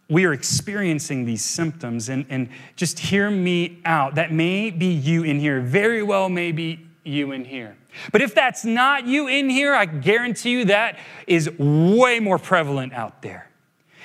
we 0.09 0.25
are 0.25 0.33
experiencing 0.33 1.25
these 1.25 1.43
symptoms. 1.43 2.09
And, 2.09 2.25
and 2.29 2.49
just 2.75 2.99
hear 2.99 3.29
me 3.29 3.79
out. 3.85 4.15
That 4.15 4.31
may 4.31 4.71
be 4.71 4.87
you 4.87 5.23
in 5.23 5.39
here, 5.39 5.61
very 5.61 6.01
well, 6.01 6.29
may 6.29 6.51
be 6.51 6.79
you 7.03 7.31
in 7.31 7.45
here. 7.45 7.75
But 8.11 8.21
if 8.21 8.33
that's 8.33 8.65
not 8.65 9.07
you 9.07 9.27
in 9.27 9.49
here, 9.49 9.73
I 9.73 9.85
guarantee 9.85 10.51
you 10.51 10.65
that 10.65 10.97
is 11.27 11.49
way 11.57 12.19
more 12.19 12.37
prevalent 12.37 12.93
out 12.93 13.21
there. 13.21 13.49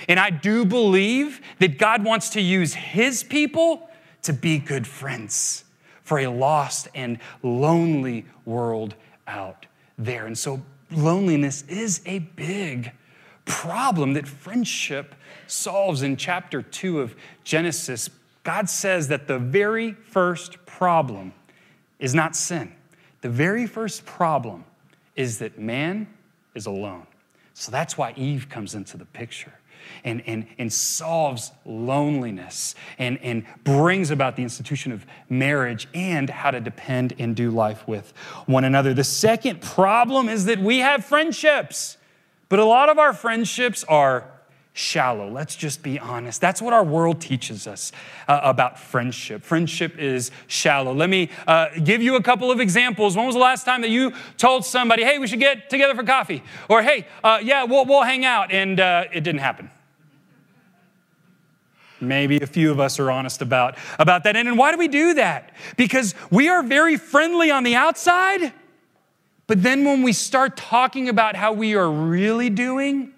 And 0.08 0.18
I 0.18 0.30
do 0.30 0.64
believe 0.64 1.40
that 1.60 1.78
God 1.78 2.04
wants 2.04 2.30
to 2.30 2.40
use 2.40 2.74
His 2.74 3.22
people 3.22 3.88
to 4.22 4.32
be 4.32 4.58
good 4.58 4.86
friends 4.86 5.64
for 6.04 6.18
a 6.20 6.28
lost 6.28 6.88
and 6.94 7.18
lonely 7.42 8.26
world 8.44 8.94
out 9.26 9.66
there. 9.99 10.26
And 10.26 10.37
so 10.37 10.62
loneliness 10.90 11.64
is 11.68 12.02
a 12.06 12.20
big 12.20 12.92
problem 13.46 14.14
that 14.14 14.28
friendship 14.28 15.14
solves 15.46 16.02
in 16.02 16.16
chapter 16.16 16.62
2 16.62 17.00
of 17.00 17.16
Genesis. 17.42 18.08
God 18.42 18.68
says 18.68 19.08
that 19.08 19.26
the 19.26 19.38
very 19.38 19.92
first 19.92 20.64
problem 20.66 21.32
is 21.99 22.14
not 22.14 22.37
sin. 22.37 22.73
The 23.23 23.30
very 23.30 23.66
first 23.66 24.04
problem 24.04 24.64
is 25.16 25.38
that 25.38 25.58
man 25.58 26.06
is 26.54 26.66
alone. 26.66 27.06
So 27.54 27.70
that's 27.70 27.96
why 27.96 28.12
Eve 28.16 28.49
comes 28.49 28.75
into 28.75 28.96
the 28.96 29.04
picture 29.06 29.52
and, 30.04 30.22
and, 30.26 30.46
and 30.58 30.72
solves 30.72 31.52
loneliness 31.64 32.74
and, 32.98 33.18
and 33.22 33.44
brings 33.64 34.10
about 34.10 34.36
the 34.36 34.42
institution 34.42 34.92
of 34.92 35.06
marriage 35.28 35.88
and 35.94 36.30
how 36.30 36.50
to 36.50 36.60
depend 36.60 37.14
and 37.18 37.36
do 37.36 37.50
life 37.50 37.86
with 37.86 38.12
one 38.46 38.64
another. 38.64 38.94
The 38.94 39.04
second 39.04 39.60
problem 39.60 40.28
is 40.28 40.44
that 40.46 40.58
we 40.58 40.78
have 40.78 41.04
friendships, 41.04 41.96
but 42.48 42.58
a 42.58 42.64
lot 42.64 42.88
of 42.88 42.98
our 42.98 43.12
friendships 43.12 43.84
are 43.84 44.30
shallow. 44.76 45.30
Let's 45.30 45.54
just 45.54 45.84
be 45.84 46.00
honest. 46.00 46.40
That's 46.40 46.60
what 46.60 46.74
our 46.74 46.82
world 46.82 47.20
teaches 47.20 47.68
us 47.68 47.92
uh, 48.26 48.40
about 48.42 48.76
friendship. 48.76 49.42
Friendship 49.44 49.96
is 49.98 50.32
shallow. 50.48 50.92
Let 50.92 51.08
me 51.08 51.30
uh, 51.46 51.68
give 51.82 52.02
you 52.02 52.16
a 52.16 52.22
couple 52.22 52.50
of 52.50 52.58
examples. 52.58 53.16
When 53.16 53.24
was 53.24 53.36
the 53.36 53.40
last 53.40 53.64
time 53.64 53.82
that 53.82 53.90
you 53.90 54.12
told 54.36 54.64
somebody, 54.64 55.04
hey, 55.04 55.18
we 55.18 55.28
should 55.28 55.38
get 55.38 55.70
together 55.70 55.94
for 55.94 56.02
coffee? 56.02 56.42
Or, 56.68 56.82
hey, 56.82 57.06
uh, 57.22 57.38
yeah, 57.42 57.62
we'll, 57.62 57.84
we'll 57.84 58.02
hang 58.02 58.24
out, 58.24 58.50
and 58.50 58.80
uh, 58.80 59.04
it 59.12 59.20
didn't 59.20 59.40
happen? 59.40 59.70
Maybe 62.00 62.38
a 62.38 62.46
few 62.46 62.70
of 62.70 62.80
us 62.80 62.98
are 62.98 63.10
honest 63.10 63.40
about, 63.40 63.76
about 63.98 64.24
that. 64.24 64.36
And, 64.36 64.48
and 64.48 64.58
why 64.58 64.72
do 64.72 64.78
we 64.78 64.88
do 64.88 65.14
that? 65.14 65.52
Because 65.76 66.14
we 66.30 66.48
are 66.48 66.62
very 66.62 66.96
friendly 66.96 67.50
on 67.50 67.62
the 67.62 67.76
outside, 67.76 68.52
but 69.46 69.62
then 69.62 69.84
when 69.84 70.02
we 70.02 70.12
start 70.12 70.56
talking 70.56 71.08
about 71.08 71.36
how 71.36 71.52
we 71.52 71.74
are 71.74 71.90
really 71.90 72.50
doing, 72.50 73.12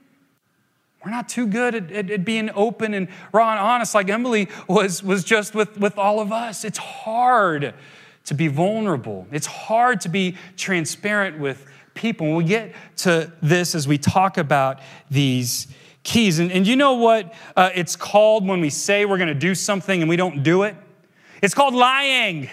we're 1.04 1.12
not 1.12 1.28
too 1.28 1.46
good 1.46 1.74
at, 1.74 1.92
at, 1.92 2.10
at, 2.10 2.24
being 2.24 2.50
open 2.54 2.92
and 2.92 3.06
raw 3.32 3.52
and 3.52 3.60
honest 3.60 3.94
like 3.94 4.08
Emily 4.08 4.48
was, 4.66 5.04
was 5.04 5.22
just 5.22 5.54
with, 5.54 5.78
with 5.78 5.98
all 5.98 6.18
of 6.18 6.32
us. 6.32 6.64
It's 6.64 6.78
hard 6.78 7.74
to 8.24 8.34
be 8.34 8.48
vulnerable, 8.48 9.26
it's 9.30 9.46
hard 9.46 10.00
to 10.00 10.08
be 10.08 10.36
transparent 10.56 11.38
with 11.38 11.64
people. 11.94 12.26
When 12.26 12.36
we 12.36 12.44
get 12.44 12.74
to 12.98 13.32
this 13.40 13.76
as 13.76 13.86
we 13.86 13.98
talk 13.98 14.36
about 14.36 14.80
these 15.08 15.68
keys, 16.06 16.38
and, 16.38 16.50
and 16.52 16.66
you 16.66 16.76
know 16.76 16.94
what 16.94 17.34
uh, 17.56 17.70
it's 17.74 17.96
called 17.96 18.46
when 18.46 18.60
we 18.60 18.70
say 18.70 19.04
we're 19.04 19.18
going 19.18 19.28
to 19.28 19.34
do 19.34 19.54
something 19.54 20.00
and 20.00 20.08
we 20.08 20.16
don't 20.16 20.42
do 20.42 20.62
it? 20.62 20.76
It's 21.42 21.52
called 21.52 21.74
lying. 21.74 22.48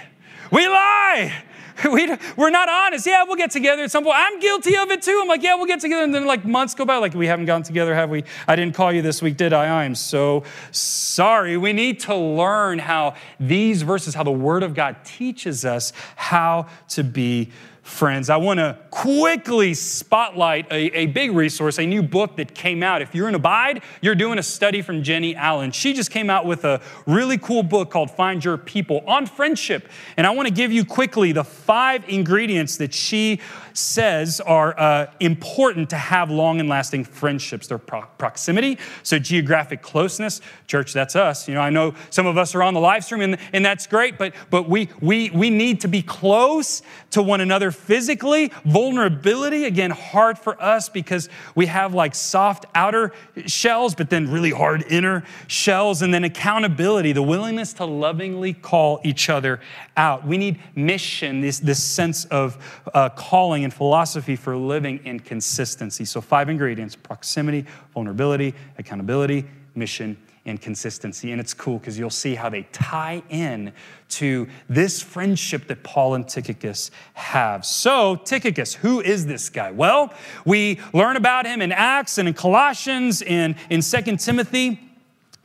We 0.51 0.67
lie. 0.67 1.33
We, 1.91 2.07
we're 2.38 2.51
not 2.51 2.69
honest. 2.69 3.07
Yeah, 3.07 3.24
we'll 3.24 3.36
get 3.36 3.50
together 3.50 3.83
at 3.83 3.89
some 3.89 4.03
point. 4.03 4.15
I'm 4.17 4.39
guilty 4.39 4.77
of 4.77 4.91
it 4.91 5.01
too. 5.01 5.19
I'm 5.22 5.27
like, 5.27 5.41
yeah, 5.41 5.55
we'll 5.55 5.65
get 5.65 5.79
together. 5.79 6.03
And 6.03 6.13
then 6.13 6.25
like 6.25 6.45
months 6.45 6.75
go 6.75 6.86
by, 6.86 6.98
like, 6.98 7.15
we 7.15 7.25
haven't 7.25 7.45
gotten 7.45 7.63
together, 7.63 7.95
have 7.95 8.12
we? 8.12 8.24
I 8.48 8.55
didn't 8.55 8.75
call 8.75 8.93
you 8.93 9.01
this 9.01 9.24
week, 9.24 9.38
did 9.38 9.53
I? 9.53 9.65
I 9.65 9.83
am 9.86 9.95
so 9.95 10.43
sorry. 10.72 11.57
We 11.57 11.74
need 11.74 12.00
to 12.01 12.15
learn 12.15 12.77
how 12.77 13.15
these 13.39 13.81
verses, 13.81 14.13
how 14.13 14.24
the 14.24 14.31
Word 14.31 14.62
of 14.62 14.75
God 14.75 14.98
teaches 15.03 15.65
us 15.65 15.93
how 16.15 16.67
to 16.89 17.03
be 17.03 17.51
friends, 17.84 18.30
I 18.30 18.38
want 18.38 18.60
to 18.60 18.78
quickly 18.92 19.74
spotlight 19.74 20.72
a, 20.72 20.98
a, 20.98 21.06
big 21.08 21.32
resource, 21.34 21.78
a 21.78 21.86
new 21.86 22.02
book 22.02 22.38
that 22.38 22.56
came 22.56 22.82
out. 22.82 23.02
If 23.02 23.13
you're 23.13 23.28
in 23.28 23.36
Abide, 23.36 23.84
you're 24.02 24.16
doing 24.16 24.40
a 24.40 24.44
study 24.44 24.82
from 24.82 25.04
Jennie 25.04 25.36
Allen. 25.36 25.72
She 25.72 25.94
just 25.94 26.10
came 26.10 26.30
out 26.30 26.46
with 26.46 26.63
a 26.63 26.82
really 27.06 27.38
cool 27.38 27.62
book 27.62 27.92
called 27.92 28.10
Find 28.10 28.44
Your 28.44 28.58
People 28.58 29.04
on 29.06 29.25
friendship. 29.25 29.90
And 30.16 30.25
I 30.25 30.30
want 30.32 30.48
to 30.48 30.54
give 30.54 30.72
you 30.72 30.86
quickly 30.86 31.34
the 31.34 31.44
five 31.44 32.08
ingredients 32.08 32.78
that 32.78 32.94
she 32.94 33.42
says 33.74 34.39
are 34.42 34.80
uh, 34.80 35.08
important 35.20 35.89
to 35.89 35.98
have 35.98 36.30
long 36.30 36.60
and 36.60 36.70
lasting 36.70 37.03
friendships. 37.06 37.68
Their 37.68 37.77
pro- 37.77 38.06
proximity, 38.18 38.77
so 39.03 39.20
geographic 39.20 39.82
closeness. 39.82 40.42
Church, 40.68 40.94
that's 40.94 41.15
us. 41.15 41.48
You 41.48 41.56
know, 41.56 41.62
I 41.62 41.70
know 41.70 41.94
some 42.10 42.25
of 42.25 42.38
us 42.38 42.56
are 42.56 42.63
on 42.63 42.74
the 42.74 42.80
live 42.80 43.03
stream, 43.03 43.22
and, 43.22 43.38
and 43.51 43.65
that's 43.65 43.88
great, 43.88 44.18
but, 44.18 44.34
but 44.50 44.70
we, 44.70 44.89
we, 45.01 45.30
we 45.32 45.50
need 45.50 45.82
to 45.82 45.88
be 45.88 46.01
close 46.01 46.82
to 47.12 47.22
one 47.22 47.42
another 47.42 47.72
physically. 47.72 48.51
Vulnerability, 48.65 49.65
again, 49.65 49.92
hard 49.92 50.38
for 50.38 50.62
us 50.62 50.89
because 50.89 51.30
we 51.56 51.65
have 51.65 51.94
like 51.94 52.15
soft 52.15 52.65
outer 52.75 53.12
shells, 53.46 53.96
but 53.96 54.10
then 54.10 54.30
really 54.32 54.51
hard 54.51 54.86
inner 54.92 55.24
shells. 55.48 56.01
And 56.01 56.13
then 56.13 56.24
accountability, 56.24 57.12
the 57.12 57.24
willingness 57.24 57.74
to 57.74 57.86
lovingly 57.86 58.53
call 58.53 59.01
each 59.03 59.30
other 59.30 59.60
out. 59.98 60.25
We 60.25 60.38
need 60.38 60.60
mission, 60.75 61.42
this, 61.42 61.60
this 61.60 61.84
sense 61.84 62.25
of 62.25 62.58
uh, 62.94 63.10
calling 63.10 63.62
and 63.63 63.74
philosophy 63.74 64.36
for 64.36 64.55
living 64.55 65.00
in 65.05 65.20
consistency. 65.20 66.05
So, 66.05 66.22
five 66.22 66.50
ingredients 66.50 66.96
proximity, 66.96 67.65
vulnerability, 67.93 68.53
accountability, 68.77 69.46
mission, 69.75 70.17
and 70.46 70.60
consistency. 70.62 71.32
And 71.32 71.39
it's 71.39 71.53
cool 71.53 71.79
because 71.79 71.98
you'll 71.98 72.10
see 72.10 72.36
how 72.36 72.50
they 72.50 72.63
tie 72.74 73.24
in 73.29 73.72
to 74.10 74.48
this 74.67 75.01
friendship 75.01 75.67
that 75.67 75.84
Paul 75.84 76.15
and 76.15 76.27
Tychicus 76.27 76.91
have. 77.13 77.65
So, 77.65 78.15
Tychicus, 78.17 78.74
who 78.74 79.00
is 79.00 79.25
this 79.25 79.50
guy? 79.50 79.72
Well, 79.72 80.13
we 80.46 80.79
learn 80.93 81.15
about 81.15 81.46
him 81.46 81.62
in 81.62 81.72
Acts 81.72 82.17
and 82.17 82.27
in 82.27 82.34
Colossians 82.34 83.22
and 83.22 83.55
in 83.70 83.82
2 83.82 84.17
Timothy 84.17 84.79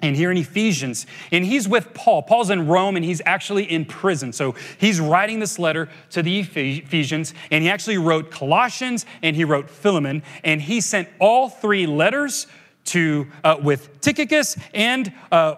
and 0.01 0.15
here 0.15 0.31
in 0.31 0.37
Ephesians. 0.37 1.07
And 1.33 1.45
he's 1.45 1.69
with 1.69 1.93
Paul. 1.93 2.23
Paul's 2.23 2.51
in 2.51 2.67
Rome 2.69 2.97
and 2.97 3.05
he's 3.05 3.21
actually 3.27 3.65
in 3.65 3.85
prison. 3.85 4.33
So 4.33 4.55
he's 4.79 5.01
writing 5.01 5.41
this 5.41 5.59
letter 5.59 5.89
to 6.11 6.23
the 6.23 6.41
Ephesians 6.41 7.35
and 7.51 7.63
he 7.65 7.71
actually 7.71 7.99
wrote 7.99 8.31
Colossians 8.31 9.07
and 9.23 9.35
he 9.35 9.45
wrote 9.45 9.69
Philemon. 9.69 10.23
And 10.45 10.63
he 10.63 10.81
sent 10.81 11.09
all 11.19 11.49
three 11.49 11.87
letters 11.87 12.47
to 12.87 13.27
uh, 13.45 13.57
with 13.61 14.01
Tychicus 14.01 14.57
and 14.73 15.13
uh, 15.33 15.57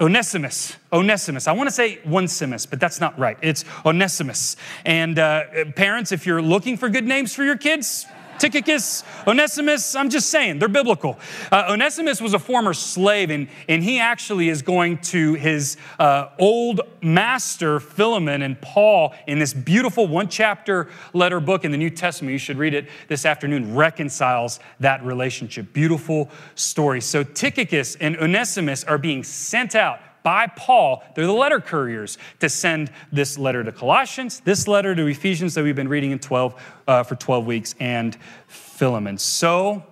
Onesimus. 0.00 0.76
Onesimus. 0.92 1.46
I 1.46 1.52
want 1.52 1.68
to 1.68 1.74
say 1.74 2.00
Onesimus, 2.06 2.66
but 2.66 2.80
that's 2.80 3.00
not 3.00 3.18
right. 3.18 3.38
It's 3.42 3.64
Onesimus. 3.86 4.56
And 4.84 5.18
uh, 5.18 5.66
parents, 5.76 6.10
if 6.10 6.26
you're 6.26 6.42
looking 6.42 6.76
for 6.76 6.88
good 6.88 7.06
names 7.06 7.34
for 7.34 7.44
your 7.44 7.56
kids, 7.56 8.06
Tychicus, 8.40 9.04
Onesimus, 9.26 9.94
I'm 9.94 10.08
just 10.08 10.30
saying, 10.30 10.60
they're 10.60 10.68
biblical. 10.68 11.18
Uh, 11.52 11.66
Onesimus 11.68 12.22
was 12.22 12.32
a 12.32 12.38
former 12.38 12.72
slave, 12.72 13.28
and, 13.28 13.48
and 13.68 13.84
he 13.84 14.00
actually 14.00 14.48
is 14.48 14.62
going 14.62 14.96
to 14.98 15.34
his 15.34 15.76
uh, 15.98 16.30
old 16.38 16.80
master, 17.02 17.78
Philemon, 17.78 18.40
and 18.40 18.58
Paul, 18.62 19.14
in 19.26 19.38
this 19.38 19.52
beautiful 19.52 20.08
one 20.08 20.28
chapter 20.28 20.88
letter 21.12 21.38
book 21.38 21.66
in 21.66 21.70
the 21.70 21.76
New 21.76 21.90
Testament. 21.90 22.32
You 22.32 22.38
should 22.38 22.56
read 22.56 22.72
it 22.72 22.88
this 23.08 23.26
afternoon, 23.26 23.74
reconciles 23.74 24.58
that 24.80 25.04
relationship. 25.04 25.74
Beautiful 25.74 26.30
story. 26.54 27.02
So 27.02 27.22
Tychicus 27.22 27.96
and 27.96 28.16
Onesimus 28.16 28.84
are 28.84 28.96
being 28.96 29.22
sent 29.22 29.74
out 29.74 30.00
by 30.22 30.46
Paul, 30.48 31.02
they're 31.14 31.26
the 31.26 31.32
letter 31.32 31.60
couriers, 31.60 32.18
to 32.40 32.48
send 32.48 32.90
this 33.12 33.38
letter 33.38 33.64
to 33.64 33.72
Colossians, 33.72 34.40
this 34.40 34.68
letter 34.68 34.94
to 34.94 35.06
Ephesians 35.06 35.54
that 35.54 35.64
we've 35.64 35.76
been 35.76 35.88
reading 35.88 36.10
in 36.10 36.18
12 36.18 36.62
uh, 36.86 37.02
for 37.02 37.14
12 37.16 37.46
weeks, 37.46 37.74
and 37.80 38.16
Philemon. 38.46 39.18
So 39.18 39.84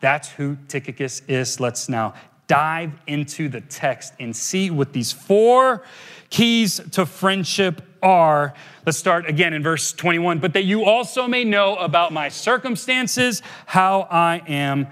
that's 0.00 0.30
who 0.30 0.56
Tychicus 0.68 1.22
is. 1.28 1.60
Let's 1.60 1.88
now 1.88 2.14
dive 2.46 2.92
into 3.06 3.48
the 3.48 3.60
text 3.60 4.14
and 4.20 4.34
see 4.36 4.70
what 4.70 4.92
these 4.92 5.12
four 5.12 5.82
keys 6.30 6.80
to 6.92 7.06
friendship 7.06 7.82
are. 8.02 8.54
Let's 8.84 8.98
start 8.98 9.26
again 9.26 9.54
in 9.54 9.62
verse 9.62 9.92
21. 9.92 10.40
But 10.40 10.52
that 10.52 10.64
you 10.64 10.84
also 10.84 11.26
may 11.26 11.44
know 11.44 11.76
about 11.76 12.12
my 12.12 12.28
circumstances, 12.28 13.42
how 13.66 14.02
I 14.10 14.42
am 14.46 14.88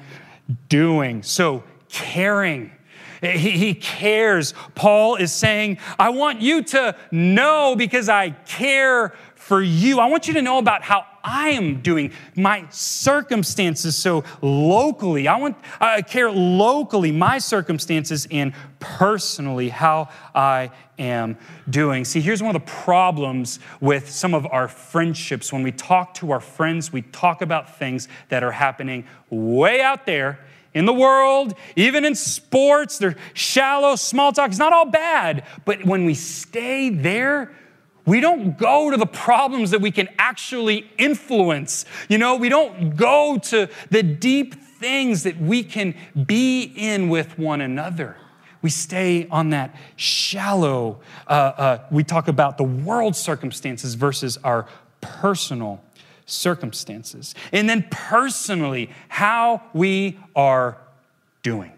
doing. 0.68 1.22
So, 1.22 1.62
caring 1.88 2.72
he, 3.22 3.52
he 3.52 3.74
cares. 3.74 4.52
Paul 4.74 5.16
is 5.16 5.32
saying, 5.32 5.78
I 5.98 6.10
want 6.10 6.40
you 6.40 6.62
to 6.64 6.96
know 7.10 7.74
because 7.76 8.08
I 8.08 8.30
care 8.30 9.14
for 9.36 9.62
you. 9.62 10.00
I 10.00 10.06
want 10.06 10.28
you 10.28 10.34
to 10.34 10.42
know 10.42 10.58
about 10.58 10.82
how 10.82 11.06
I 11.24 11.50
am 11.50 11.82
doing, 11.82 12.12
my 12.36 12.66
circumstances 12.70 13.96
so 13.96 14.24
locally. 14.40 15.28
I 15.28 15.36
want 15.36 15.56
I 15.80 16.02
care 16.02 16.30
locally, 16.30 17.12
my 17.12 17.38
circumstances 17.38 18.26
and 18.30 18.52
personally 18.80 19.68
how 19.68 20.08
I 20.34 20.70
am 20.98 21.36
doing. 21.68 22.04
See, 22.04 22.20
here's 22.20 22.42
one 22.42 22.54
of 22.54 22.64
the 22.64 22.72
problems 22.72 23.60
with 23.80 24.10
some 24.10 24.34
of 24.34 24.46
our 24.46 24.68
friendships. 24.68 25.52
When 25.52 25.62
we 25.62 25.72
talk 25.72 26.14
to 26.14 26.32
our 26.32 26.40
friends, 26.40 26.92
we 26.92 27.02
talk 27.02 27.42
about 27.42 27.78
things 27.78 28.08
that 28.30 28.42
are 28.42 28.52
happening 28.52 29.04
way 29.30 29.80
out 29.80 30.06
there 30.06 30.40
in 30.74 30.86
the 30.86 30.92
world, 30.92 31.54
even 31.76 32.04
in 32.04 32.14
sports. 32.14 32.98
They're 32.98 33.16
shallow, 33.34 33.96
small 33.96 34.32
talk. 34.32 34.50
It's 34.50 34.58
not 34.58 34.72
all 34.72 34.86
bad. 34.86 35.44
But 35.64 35.84
when 35.84 36.04
we 36.04 36.14
stay 36.14 36.88
there, 36.88 37.52
we 38.04 38.20
don't 38.20 38.58
go 38.58 38.90
to 38.90 38.96
the 38.96 39.06
problems 39.06 39.70
that 39.70 39.80
we 39.80 39.90
can 39.90 40.08
actually 40.18 40.90
influence. 40.98 41.84
You 42.08 42.18
know, 42.18 42.36
we 42.36 42.48
don't 42.48 42.96
go 42.96 43.38
to 43.44 43.68
the 43.90 44.02
deep 44.02 44.54
things 44.54 45.22
that 45.22 45.40
we 45.40 45.62
can 45.62 45.94
be 46.26 46.62
in 46.62 47.08
with 47.08 47.38
one 47.38 47.60
another. 47.60 48.16
We 48.62 48.70
stay 48.70 49.28
on 49.28 49.50
that 49.50 49.74
shallow, 49.96 51.00
uh, 51.26 51.30
uh, 51.30 51.78
we 51.90 52.04
talk 52.04 52.28
about 52.28 52.58
the 52.58 52.64
world 52.64 53.16
circumstances 53.16 53.94
versus 53.94 54.38
our 54.38 54.66
personal 55.00 55.82
circumstances. 56.26 57.34
And 57.52 57.68
then 57.68 57.86
personally, 57.90 58.90
how 59.08 59.62
we 59.72 60.18
are 60.34 60.78
doing. 61.42 61.72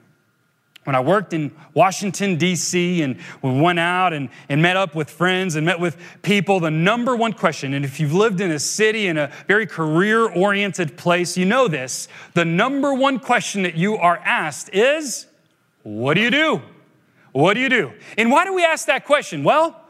When 0.84 0.94
I 0.94 1.00
worked 1.00 1.32
in 1.32 1.50
Washington, 1.72 2.36
D.C., 2.36 3.00
and 3.00 3.16
we 3.40 3.58
went 3.58 3.78
out 3.78 4.12
and, 4.12 4.28
and 4.50 4.60
met 4.60 4.76
up 4.76 4.94
with 4.94 5.08
friends 5.08 5.56
and 5.56 5.64
met 5.64 5.80
with 5.80 5.96
people, 6.20 6.60
the 6.60 6.70
number 6.70 7.16
one 7.16 7.32
question, 7.32 7.72
and 7.72 7.86
if 7.86 7.98
you've 7.98 8.12
lived 8.12 8.42
in 8.42 8.50
a 8.50 8.58
city 8.58 9.06
in 9.06 9.16
a 9.16 9.32
very 9.48 9.66
career 9.66 10.28
oriented 10.28 10.98
place, 10.98 11.38
you 11.38 11.46
know 11.46 11.68
this. 11.68 12.06
The 12.34 12.44
number 12.44 12.92
one 12.92 13.18
question 13.18 13.62
that 13.62 13.76
you 13.76 13.96
are 13.96 14.18
asked 14.18 14.68
is, 14.74 15.26
What 15.84 16.14
do 16.14 16.20
you 16.20 16.30
do? 16.30 16.60
What 17.32 17.54
do 17.54 17.60
you 17.60 17.70
do? 17.70 17.92
And 18.18 18.30
why 18.30 18.44
do 18.44 18.54
we 18.54 18.62
ask 18.62 18.86
that 18.86 19.06
question? 19.06 19.42
Well, 19.42 19.83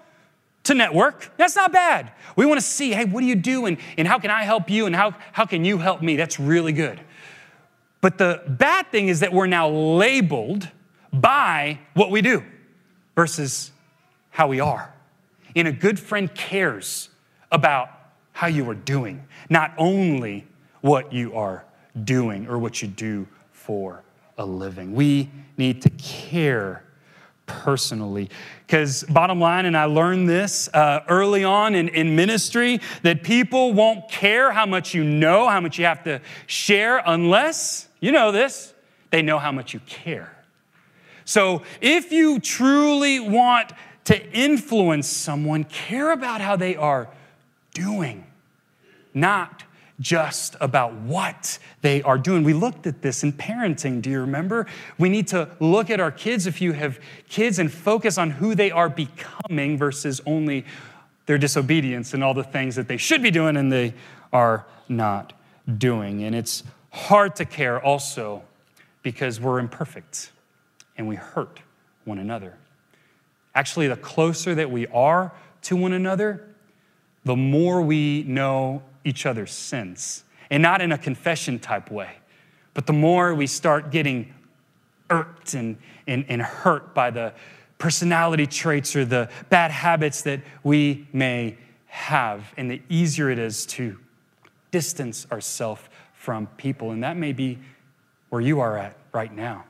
to 0.64 0.74
network. 0.74 1.30
That's 1.36 1.56
not 1.56 1.72
bad. 1.72 2.12
We 2.36 2.46
want 2.46 2.58
to 2.58 2.66
see, 2.66 2.92
hey, 2.92 3.04
what 3.04 3.20
do 3.20 3.26
you 3.26 3.36
do 3.36 3.66
and, 3.66 3.78
and 3.96 4.08
how 4.08 4.18
can 4.18 4.30
I 4.30 4.44
help 4.44 4.68
you 4.68 4.86
and 4.86 4.94
how, 4.94 5.14
how 5.32 5.46
can 5.46 5.64
you 5.64 5.78
help 5.78 6.02
me? 6.02 6.16
That's 6.16 6.40
really 6.40 6.72
good. 6.72 7.00
But 8.00 8.18
the 8.18 8.42
bad 8.46 8.90
thing 8.90 9.08
is 9.08 9.20
that 9.20 9.32
we're 9.32 9.46
now 9.46 9.68
labeled 9.68 10.68
by 11.12 11.78
what 11.94 12.10
we 12.10 12.20
do 12.20 12.42
versus 13.14 13.70
how 14.30 14.48
we 14.48 14.60
are. 14.60 14.92
And 15.56 15.68
a 15.68 15.72
good 15.72 15.98
friend 15.98 16.34
cares 16.34 17.08
about 17.52 17.88
how 18.32 18.48
you 18.48 18.68
are 18.68 18.74
doing, 18.74 19.26
not 19.48 19.72
only 19.78 20.46
what 20.80 21.12
you 21.12 21.34
are 21.34 21.64
doing 22.02 22.48
or 22.48 22.58
what 22.58 22.82
you 22.82 22.88
do 22.88 23.28
for 23.52 24.02
a 24.36 24.44
living. 24.44 24.92
We 24.92 25.30
need 25.56 25.80
to 25.82 25.90
care 25.90 26.82
personally. 27.46 28.30
Because, 28.66 29.04
bottom 29.04 29.40
line, 29.40 29.66
and 29.66 29.76
I 29.76 29.84
learned 29.84 30.28
this 30.28 30.68
uh, 30.72 31.04
early 31.08 31.44
on 31.44 31.74
in, 31.74 31.88
in 31.88 32.16
ministry, 32.16 32.80
that 33.02 33.22
people 33.22 33.72
won't 33.72 34.08
care 34.10 34.52
how 34.52 34.66
much 34.66 34.94
you 34.94 35.04
know, 35.04 35.48
how 35.48 35.60
much 35.60 35.78
you 35.78 35.84
have 35.84 36.04
to 36.04 36.20
share, 36.46 37.02
unless, 37.04 37.88
you 38.00 38.12
know 38.12 38.32
this, 38.32 38.72
they 39.10 39.22
know 39.22 39.38
how 39.38 39.52
much 39.52 39.74
you 39.74 39.80
care. 39.86 40.30
So, 41.24 41.62
if 41.80 42.12
you 42.12 42.40
truly 42.40 43.20
want 43.20 43.72
to 44.04 44.30
influence 44.32 45.08
someone, 45.08 45.64
care 45.64 46.12
about 46.12 46.40
how 46.40 46.56
they 46.56 46.76
are 46.76 47.08
doing, 47.72 48.24
not 49.12 49.63
just 50.00 50.56
about 50.60 50.92
what 50.94 51.58
they 51.82 52.02
are 52.02 52.18
doing. 52.18 52.42
We 52.42 52.52
looked 52.52 52.86
at 52.86 53.02
this 53.02 53.22
in 53.22 53.32
parenting. 53.32 54.02
Do 54.02 54.10
you 54.10 54.20
remember? 54.20 54.66
We 54.98 55.08
need 55.08 55.28
to 55.28 55.48
look 55.60 55.88
at 55.90 56.00
our 56.00 56.10
kids 56.10 56.46
if 56.46 56.60
you 56.60 56.72
have 56.72 56.98
kids 57.28 57.58
and 57.58 57.72
focus 57.72 58.18
on 58.18 58.30
who 58.30 58.54
they 58.54 58.70
are 58.70 58.88
becoming 58.88 59.78
versus 59.78 60.20
only 60.26 60.64
their 61.26 61.38
disobedience 61.38 62.12
and 62.12 62.24
all 62.24 62.34
the 62.34 62.44
things 62.44 62.76
that 62.76 62.88
they 62.88 62.96
should 62.96 63.22
be 63.22 63.30
doing 63.30 63.56
and 63.56 63.72
they 63.72 63.94
are 64.32 64.66
not 64.88 65.32
doing. 65.78 66.24
And 66.24 66.34
it's 66.34 66.64
hard 66.90 67.36
to 67.36 67.44
care 67.44 67.82
also 67.82 68.42
because 69.02 69.40
we're 69.40 69.58
imperfect 69.58 70.32
and 70.96 71.08
we 71.08 71.16
hurt 71.16 71.60
one 72.04 72.18
another. 72.18 72.56
Actually, 73.54 73.86
the 73.86 73.96
closer 73.96 74.54
that 74.54 74.70
we 74.70 74.86
are 74.88 75.32
to 75.62 75.76
one 75.76 75.92
another, 75.92 76.48
the 77.24 77.36
more 77.36 77.80
we 77.80 78.24
know 78.24 78.82
each 79.04 79.26
other's 79.26 79.52
sins. 79.52 80.24
And 80.50 80.62
not 80.62 80.80
in 80.80 80.92
a 80.92 80.98
confession 80.98 81.58
type 81.58 81.90
way, 81.90 82.10
but 82.74 82.86
the 82.86 82.92
more 82.92 83.34
we 83.34 83.46
start 83.46 83.90
getting 83.90 84.34
irked 85.10 85.54
and, 85.54 85.76
and, 86.06 86.24
and 86.28 86.42
hurt 86.42 86.94
by 86.94 87.10
the 87.10 87.32
personality 87.78 88.46
traits 88.46 88.94
or 88.94 89.04
the 89.04 89.28
bad 89.48 89.70
habits 89.70 90.22
that 90.22 90.40
we 90.62 91.06
may 91.12 91.56
have, 91.86 92.52
and 92.56 92.70
the 92.70 92.82
easier 92.88 93.30
it 93.30 93.38
is 93.38 93.66
to 93.66 93.98
distance 94.70 95.26
ourselves 95.30 95.82
from 96.14 96.46
people. 96.56 96.90
And 96.90 97.02
that 97.04 97.16
may 97.16 97.32
be 97.32 97.58
where 98.30 98.40
you 98.40 98.60
are 98.60 98.76
at 98.76 98.96
right 99.12 99.32
now. 99.32 99.64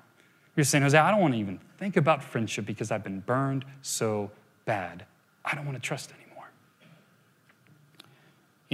You're 0.56 0.64
saying, 0.64 0.82
Jose, 0.82 0.96
I 0.96 1.10
don't 1.10 1.20
want 1.20 1.34
to 1.34 1.40
even 1.40 1.60
think 1.78 1.96
about 1.96 2.22
friendship 2.22 2.64
because 2.64 2.90
I've 2.90 3.04
been 3.04 3.20
burned 3.20 3.64
so 3.82 4.30
bad. 4.64 5.04
I 5.44 5.54
don't 5.54 5.66
want 5.66 5.76
to 5.76 5.82
trust 5.86 6.10
anymore. 6.10 6.23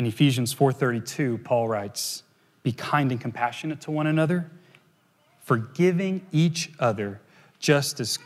In 0.00 0.07
Ephesians 0.07 0.54
4:32, 0.54 1.37
Paul 1.45 1.69
writes, 1.69 2.23
"Be 2.62 2.73
kind 2.73 3.12
and 3.12 3.21
compassionate 3.21 3.83
to 3.83 3.90
one 3.90 4.07
another, 4.07 4.50
forgiving 5.42 6.23
each 6.33 6.71
other 6.78 7.21
just 7.59 8.00
as 8.00 8.19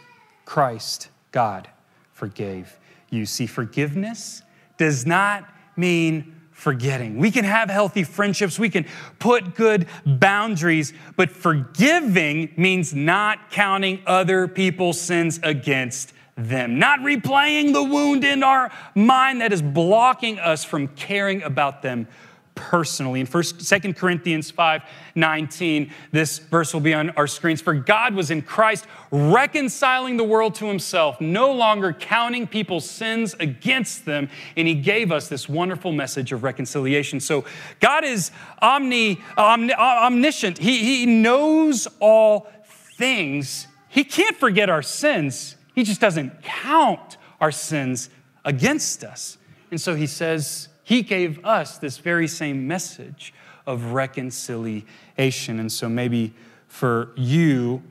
Christ, 0.45 1.09
God, 1.33 1.67
forgave 2.13 2.79
you." 3.11 3.27
See, 3.27 3.49
forgiveness 3.49 4.43
does 4.77 5.05
not 5.05 5.53
mean 5.77 6.37
forgetting. 6.53 7.19
We 7.19 7.33
can 7.33 7.45
have 7.45 7.71
healthy 7.71 8.05
friendships, 8.05 8.57
we 8.57 8.71
can 8.71 8.87
put 9.19 9.57
good 9.57 9.89
boundaries, 10.07 10.93
but 11.17 11.33
forgiving 11.33 12.51
means 12.57 12.95
not 12.95 13.51
counting 13.51 13.99
other 14.07 14.47
people's 14.47 15.01
sins 15.01 15.41
against 15.43 16.13
them, 16.37 16.79
not 16.79 17.01
replaying 17.01 17.73
the 17.73 17.83
wound 17.83 18.25
in 18.25 18.43
our 18.43 18.71
mind 18.95 19.41
that 19.41 19.53
is 19.53 19.63
blocking 19.63 20.39
us 20.39 20.65
from 20.65 20.89
caring 20.89 21.43
about 21.43 21.83
them 21.83 22.09
personally. 22.55 23.21
In 23.21 23.27
first, 23.27 23.63
Second 23.63 23.97
Corinthians 23.97 24.51
5 24.51 24.83
19, 25.15 25.93
this 26.13 26.39
verse 26.39 26.73
will 26.73 26.81
be 26.81 26.95
on 26.95 27.11
our 27.11 27.27
screens. 27.27 27.61
For 27.61 27.75
God 27.75 28.15
was 28.15 28.31
in 28.31 28.43
Christ 28.43 28.87
reconciling 29.11 30.17
the 30.17 30.25
world 30.25 30.55
to 30.57 30.67
himself, 30.67 31.21
no 31.21 31.53
longer 31.53 31.93
counting 31.93 32.47
people's 32.47 32.89
sins 32.89 33.35
against 33.39 34.05
them, 34.05 34.29
and 34.57 34.67
he 34.67 34.75
gave 34.75 35.13
us 35.13 35.29
this 35.29 35.49
wonderful 35.49 35.93
message 35.93 36.33
of 36.33 36.43
reconciliation. 36.43 37.21
So 37.21 37.45
God 37.81 38.05
is 38.05 38.31
omni, 38.61 39.21
omni 39.37 39.75
omniscient, 39.75 40.59
he, 40.59 40.79
he 40.79 41.07
knows 41.07 41.87
all 42.01 42.49
things. 42.97 43.67
He 43.89 44.05
can't 44.05 44.37
forget 44.37 44.69
our 44.69 44.83
sins. 44.83 45.57
He 45.75 45.83
just 45.83 46.01
doesn't 46.01 46.43
count 46.43 47.17
our 47.41 47.51
sins 47.51 48.11
against 48.45 49.05
us. 49.05 49.39
And 49.71 49.81
so 49.81 49.95
he 49.95 50.07
says, 50.07 50.69
He 50.85 51.03
gave 51.03 51.45
us 51.45 51.79
this 51.79 51.99
very 51.99 52.29
same 52.29 52.67
message 52.67 53.35
of 53.67 53.93
reconciliation. 53.93 55.59
And 55.61 55.71
so 55.71 55.89
maybe 55.89 56.35
for 56.69 57.11
you, 57.17 57.83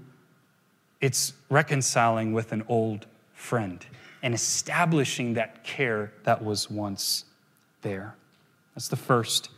it's 1.02 1.34
reconciling 1.50 2.34
with 2.34 2.52
an 2.52 2.64
old 2.68 3.08
friend 3.34 3.86
and 4.22 4.34
establishing 4.34 5.34
that 5.34 5.64
care 5.64 6.14
that 6.24 6.44
was 6.44 6.70
once 6.70 7.26
there. 7.82 8.16
That's 8.74 8.88
the 8.88 8.96
first 8.96 9.50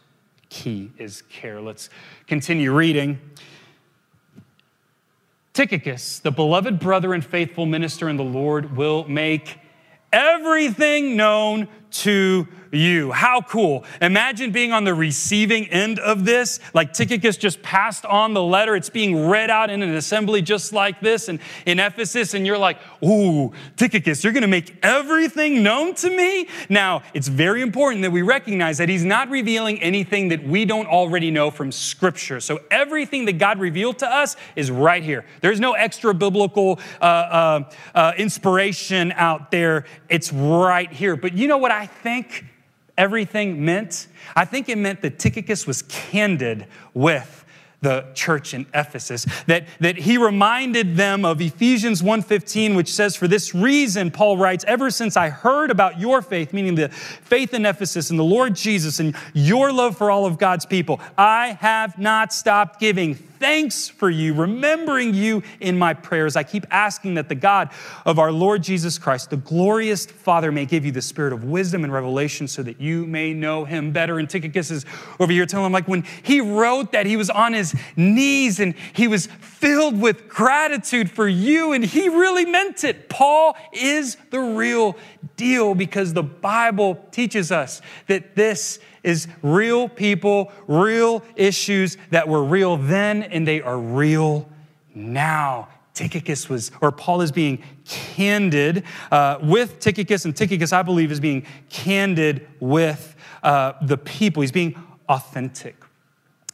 key 0.49 0.91
is 0.97 1.21
care. 1.23 1.61
Let's 1.61 1.89
continue 2.27 2.73
reading. 2.73 3.19
Tychicus, 5.55 6.19
the 6.19 6.31
beloved 6.31 6.79
brother 6.79 7.13
and 7.13 7.25
faithful 7.25 7.65
minister 7.65 8.09
in 8.09 8.17
the 8.17 8.23
Lord, 8.25 8.75
will 8.75 9.07
make 9.07 9.57
everything 10.11 11.15
known 11.15 11.69
to 11.91 12.45
you. 12.75 13.11
How 13.11 13.41
cool. 13.41 13.85
Imagine 14.01 14.51
being 14.51 14.71
on 14.71 14.83
the 14.83 14.93
receiving 14.93 15.67
end 15.67 15.99
of 15.99 16.25
this. 16.25 16.59
Like 16.73 16.93
Tychicus 16.93 17.37
just 17.37 17.61
passed 17.61 18.05
on 18.05 18.33
the 18.33 18.43
letter. 18.43 18.75
It's 18.75 18.89
being 18.89 19.27
read 19.27 19.49
out 19.49 19.69
in 19.69 19.81
an 19.81 19.95
assembly 19.95 20.41
just 20.41 20.73
like 20.73 20.99
this 20.99 21.27
and 21.27 21.39
in 21.65 21.79
Ephesus. 21.79 22.33
And 22.33 22.45
you're 22.45 22.57
like, 22.57 22.77
ooh, 23.03 23.51
Tychicus, 23.77 24.23
you're 24.23 24.33
going 24.33 24.41
to 24.41 24.47
make 24.47 24.77
everything 24.83 25.63
known 25.63 25.95
to 25.95 26.09
me? 26.09 26.47
Now, 26.69 27.03
it's 27.13 27.27
very 27.27 27.61
important 27.61 28.01
that 28.03 28.11
we 28.11 28.21
recognize 28.21 28.77
that 28.77 28.89
he's 28.89 29.05
not 29.05 29.29
revealing 29.29 29.81
anything 29.81 30.29
that 30.29 30.43
we 30.43 30.65
don't 30.65 30.87
already 30.87 31.31
know 31.31 31.51
from 31.51 31.71
Scripture. 31.71 32.39
So 32.39 32.59
everything 32.71 33.25
that 33.25 33.37
God 33.37 33.59
revealed 33.59 33.99
to 33.99 34.07
us 34.07 34.35
is 34.55 34.71
right 34.71 35.03
here. 35.03 35.25
There's 35.41 35.59
no 35.59 35.73
extra 35.73 36.13
biblical 36.13 36.79
uh, 37.01 37.05
uh, 37.05 37.71
uh, 37.93 38.11
inspiration 38.17 39.11
out 39.13 39.51
there. 39.51 39.85
It's 40.09 40.31
right 40.33 40.91
here. 40.91 41.15
But 41.15 41.33
you 41.33 41.47
know 41.47 41.57
what 41.57 41.71
I 41.71 41.85
think? 41.85 42.45
Everything 42.97 43.63
meant? 43.63 44.07
I 44.35 44.45
think 44.45 44.69
it 44.69 44.77
meant 44.77 45.01
that 45.01 45.19
Tychicus 45.19 45.67
was 45.67 45.81
candid 45.83 46.67
with 46.93 47.45
the 47.81 48.03
church 48.15 48.55
in 48.55 48.65
Ephesus 48.73 49.27
that, 49.45 49.67
that 49.79 49.95
he 49.95 50.17
reminded 50.17 50.95
them 50.95 51.23
of 51.23 51.39
Ephesians 51.39 52.01
1:15 52.01 52.75
which 52.75 52.91
says 52.91 53.15
for 53.15 53.27
this 53.27 53.53
reason 53.53 54.09
Paul 54.09 54.37
writes 54.37 54.65
ever 54.67 54.89
since 54.89 55.15
I 55.15 55.29
heard 55.29 55.69
about 55.69 55.99
your 55.99 56.23
faith 56.23 56.51
meaning 56.51 56.73
the 56.73 56.89
faith 56.89 57.53
in 57.53 57.63
Ephesus 57.63 58.09
and 58.09 58.17
the 58.17 58.23
Lord 58.23 58.55
Jesus 58.55 58.99
and 58.99 59.15
your 59.33 59.71
love 59.71 59.97
for 59.97 60.09
all 60.09 60.25
of 60.25 60.39
God's 60.39 60.65
people 60.65 60.99
I 61.15 61.57
have 61.61 61.99
not 61.99 62.33
stopped 62.33 62.79
giving 62.79 63.15
thanks 63.45 63.87
for 63.87 64.09
you, 64.09 64.33
remembering 64.33 65.13
you 65.13 65.43
in 65.59 65.77
my 65.77 65.93
prayers. 65.93 66.35
I 66.35 66.41
keep 66.41 66.65
asking 66.71 67.13
that 67.13 67.29
the 67.29 67.35
God 67.35 67.69
of 68.03 68.17
our 68.17 68.31
Lord 68.31 68.63
Jesus 68.63 68.97
Christ, 68.97 69.29
the 69.29 69.37
glorious 69.37 70.07
Father, 70.07 70.51
may 70.51 70.65
give 70.65 70.83
you 70.83 70.91
the 70.91 71.01
spirit 71.03 71.31
of 71.31 71.43
wisdom 71.43 71.83
and 71.83 71.93
revelation 71.93 72.47
so 72.47 72.63
that 72.63 72.81
you 72.81 73.05
may 73.05 73.35
know 73.35 73.63
him 73.63 73.91
better. 73.91 74.17
And 74.17 74.27
Tychicus 74.27 74.71
is 74.71 74.83
over 75.19 75.31
here 75.31 75.45
telling 75.45 75.67
him, 75.67 75.73
like, 75.73 75.87
when 75.87 76.05
he 76.23 76.41
wrote 76.41 76.91
that, 76.93 77.05
he 77.05 77.17
was 77.17 77.29
on 77.29 77.53
his 77.53 77.75
knees 77.95 78.59
and 78.59 78.73
he 78.93 79.07
was 79.07 79.27
filled 79.27 80.01
with 80.01 80.27
gratitude 80.27 81.11
for 81.11 81.27
you, 81.27 81.71
and 81.71 81.85
he 81.85 82.09
really 82.09 82.45
meant 82.45 82.83
it. 82.83 83.09
Paul 83.09 83.55
is 83.71 84.17
the 84.31 84.39
real 84.39 84.97
deal 85.37 85.75
because 85.75 86.13
the 86.13 86.23
Bible 86.23 87.05
teaches 87.11 87.51
us 87.51 87.79
that 88.07 88.35
this 88.35 88.79
is 89.05 89.27
real 89.41 89.87
people, 89.87 90.51
real 90.67 91.23
issues 91.35 91.97
that 92.09 92.27
were 92.27 92.43
real 92.43 92.75
then 92.75 93.23
and 93.23 93.47
they 93.47 93.61
are 93.61 93.77
real 93.77 94.49
now. 94.93 95.69
Tychicus 95.93 96.49
was, 96.49 96.71
or 96.81 96.91
Paul 96.91 97.21
is 97.21 97.31
being 97.31 97.63
candid 97.85 98.83
uh, 99.11 99.39
with 99.41 99.79
Tychicus, 99.79 100.25
and 100.25 100.35
Tychicus, 100.35 100.73
I 100.73 100.83
believe, 100.83 101.09
is 101.09 101.21
being 101.21 101.45
candid 101.69 102.47
with 102.59 103.15
uh, 103.43 103.73
the 103.81 103.97
people. 103.97 104.41
He's 104.41 104.51
being 104.51 104.75
authentic. 105.07 105.75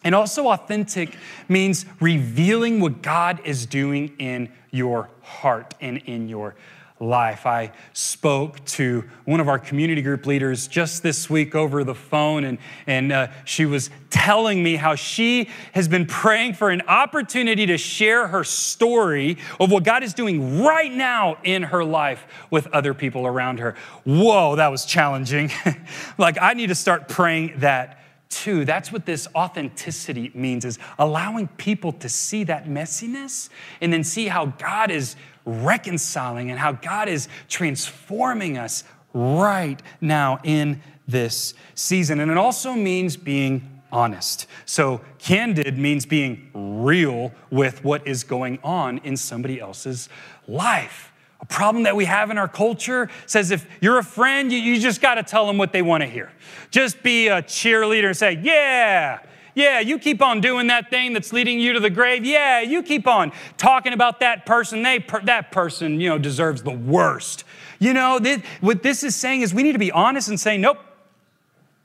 And 0.03 0.13
also, 0.13 0.47
authentic 0.49 1.15
means 1.47 1.85
revealing 1.99 2.79
what 2.79 3.01
God 3.01 3.39
is 3.43 3.65
doing 3.65 4.15
in 4.19 4.49
your 4.71 5.09
heart 5.21 5.73
and 5.81 5.97
in 5.99 6.29
your 6.29 6.55
life. 7.01 7.45
I 7.45 7.71
spoke 7.93 8.63
to 8.65 9.03
one 9.25 9.39
of 9.39 9.47
our 9.47 9.59
community 9.59 10.01
group 10.01 10.25
leaders 10.25 10.67
just 10.67 11.03
this 11.03 11.29
week 11.29 11.55
over 11.55 11.83
the 11.83 11.95
phone, 11.95 12.43
and, 12.43 12.57
and 12.85 13.11
uh, 13.11 13.27
she 13.43 13.65
was 13.65 13.89
telling 14.09 14.61
me 14.61 14.75
how 14.75 14.95
she 14.95 15.49
has 15.73 15.87
been 15.87 16.05
praying 16.05 16.53
for 16.53 16.69
an 16.69 16.81
opportunity 16.87 17.65
to 17.65 17.77
share 17.77 18.27
her 18.27 18.43
story 18.43 19.37
of 19.59 19.71
what 19.71 19.83
God 19.83 20.03
is 20.03 20.13
doing 20.13 20.61
right 20.63 20.91
now 20.91 21.37
in 21.43 21.63
her 21.63 21.83
life 21.83 22.25
with 22.49 22.67
other 22.67 22.93
people 22.93 23.25
around 23.25 23.59
her. 23.59 23.75
Whoa, 24.03 24.55
that 24.57 24.67
was 24.67 24.85
challenging. 24.85 25.49
like, 26.17 26.37
I 26.39 26.53
need 26.53 26.67
to 26.67 26.75
start 26.75 27.07
praying 27.07 27.53
that 27.57 28.00
too. 28.31 28.65
That's 28.65 28.91
what 28.91 29.05
this 29.05 29.27
authenticity 29.35 30.31
means 30.33 30.65
is 30.65 30.79
allowing 30.97 31.47
people 31.49 31.91
to 31.93 32.09
see 32.09 32.43
that 32.45 32.65
messiness 32.65 33.49
and 33.81 33.93
then 33.93 34.03
see 34.03 34.27
how 34.27 34.47
God 34.47 34.89
is 34.89 35.15
reconciling 35.45 36.49
and 36.49 36.59
how 36.59 36.71
God 36.71 37.07
is 37.07 37.27
transforming 37.49 38.57
us 38.57 38.83
right 39.13 39.81
now 39.99 40.39
in 40.43 40.81
this 41.07 41.53
season. 41.75 42.19
And 42.19 42.31
it 42.31 42.37
also 42.37 42.73
means 42.73 43.17
being 43.17 43.81
honest. 43.91 44.47
So, 44.65 45.01
candid 45.19 45.77
means 45.77 46.05
being 46.05 46.49
real 46.53 47.33
with 47.49 47.83
what 47.83 48.07
is 48.07 48.23
going 48.23 48.59
on 48.63 48.99
in 48.99 49.17
somebody 49.17 49.59
else's 49.59 50.09
life. 50.47 51.10
A 51.41 51.45
problem 51.45 51.83
that 51.83 51.95
we 51.95 52.05
have 52.05 52.29
in 52.29 52.37
our 52.37 52.47
culture 52.47 53.09
says 53.25 53.51
if 53.51 53.67
you're 53.81 53.97
a 53.97 54.03
friend, 54.03 54.51
you, 54.51 54.59
you 54.59 54.79
just 54.79 55.01
got 55.01 55.15
to 55.15 55.23
tell 55.23 55.47
them 55.47 55.57
what 55.57 55.73
they 55.73 55.81
want 55.81 56.01
to 56.01 56.07
hear. 56.07 56.31
Just 56.69 57.01
be 57.03 57.27
a 57.27 57.41
cheerleader 57.41 58.07
and 58.07 58.17
say, 58.17 58.39
Yeah, 58.41 59.19
yeah, 59.53 59.79
you 59.79 59.99
keep 59.99 60.21
on 60.21 60.39
doing 60.39 60.67
that 60.67 60.89
thing 60.89 61.13
that's 61.13 61.33
leading 61.33 61.59
you 61.59 61.73
to 61.73 61.79
the 61.79 61.89
grave. 61.89 62.25
Yeah, 62.25 62.61
you 62.61 62.83
keep 62.83 63.07
on 63.07 63.31
talking 63.57 63.93
about 63.93 64.21
that 64.21 64.45
person. 64.45 64.83
They, 64.83 64.99
per, 64.99 65.19
that 65.21 65.51
person, 65.51 65.99
you 65.99 66.09
know, 66.09 66.17
deserves 66.17 66.63
the 66.63 66.71
worst. 66.71 67.43
You 67.79 67.93
know, 67.93 68.19
what 68.61 68.83
this 68.83 69.03
is 69.03 69.15
saying 69.15 69.41
is 69.41 69.53
we 69.53 69.63
need 69.63 69.73
to 69.73 69.79
be 69.79 69.91
honest 69.91 70.29
and 70.29 70.39
say, 70.39 70.57
nope, 70.57 70.77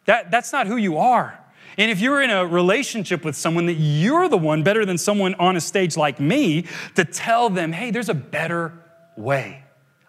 that, 0.05 0.31
that's 0.31 0.53
not 0.53 0.67
who 0.67 0.77
you 0.77 0.99
are. 0.99 1.39
And 1.79 1.91
if 1.91 2.01
you're 2.01 2.23
in 2.23 2.31
a 2.31 2.47
relationship 2.47 3.25
with 3.25 3.37
someone 3.37 3.67
that 3.67 3.75
you're 3.75 4.29
the 4.29 4.39
one 4.39 4.63
better 4.63 4.87
than 4.87 4.97
someone 4.97 5.35
on 5.35 5.57
a 5.57 5.61
stage 5.61 5.97
like 5.97 6.21
me 6.21 6.67
to 6.95 7.05
tell 7.05 7.51
them, 7.51 7.73
hey, 7.73 7.91
there's 7.91 8.09
a 8.09 8.15
better 8.15 8.73
way. 9.17 9.65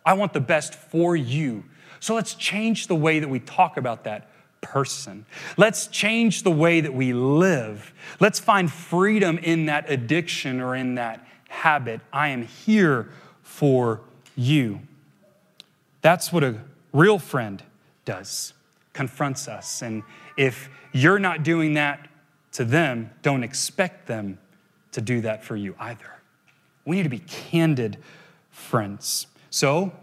I 0.05 0.13
want 0.13 0.33
the 0.33 0.39
best 0.39 0.73
for 0.75 1.15
you. 1.15 1.63
So 1.99 2.15
let's 2.15 2.35
change 2.35 2.87
the 2.87 2.95
way 2.95 3.19
that 3.19 3.27
we 3.27 3.39
talk 3.39 3.77
about 3.77 4.03
that 4.05 4.29
person. 4.61 5.25
Let's 5.57 5.87
change 5.87 6.43
the 6.43 6.51
way 6.51 6.81
that 6.81 6.93
we 6.93 7.13
live. 7.13 7.93
Let's 8.19 8.39
find 8.39 8.71
freedom 8.71 9.37
in 9.37 9.65
that 9.65 9.89
addiction 9.89 10.61
or 10.61 10.75
in 10.75 10.95
that 10.95 11.27
habit. 11.49 12.01
I 12.11 12.29
am 12.29 12.43
here 12.43 13.09
for 13.41 14.01
you. 14.35 14.81
That's 16.01 16.31
what 16.31 16.43
a 16.43 16.61
real 16.93 17.19
friend 17.19 17.61
does, 18.05 18.53
confronts 18.93 19.47
us. 19.47 19.81
And 19.81 20.03
if 20.37 20.69
you're 20.93 21.19
not 21.19 21.43
doing 21.43 21.73
that 21.73 22.07
to 22.53 22.63
them, 22.63 23.11
don't 23.21 23.43
expect 23.43 24.07
them 24.07 24.39
to 24.91 25.01
do 25.01 25.21
that 25.21 25.43
for 25.43 25.55
you 25.55 25.75
either. 25.79 26.13
We 26.85 26.95
need 26.95 27.03
to 27.03 27.09
be 27.09 27.19
candid 27.19 27.97
friends. 28.57 29.27
So, 29.49 29.93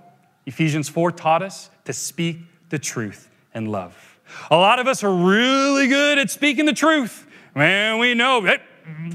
Ephesians 0.46 0.88
4 0.88 1.12
taught 1.12 1.42
us 1.42 1.70
to 1.84 1.92
speak 1.92 2.38
the 2.70 2.78
truth 2.78 3.28
in 3.54 3.66
love. 3.66 4.18
A 4.50 4.56
lot 4.56 4.78
of 4.78 4.86
us 4.86 5.04
are 5.04 5.12
really 5.12 5.86
good 5.86 6.18
at 6.18 6.30
speaking 6.30 6.64
the 6.64 6.72
truth. 6.72 7.26
Man, 7.54 7.98
we 7.98 8.14
know 8.14 8.42
hey, 8.42 8.58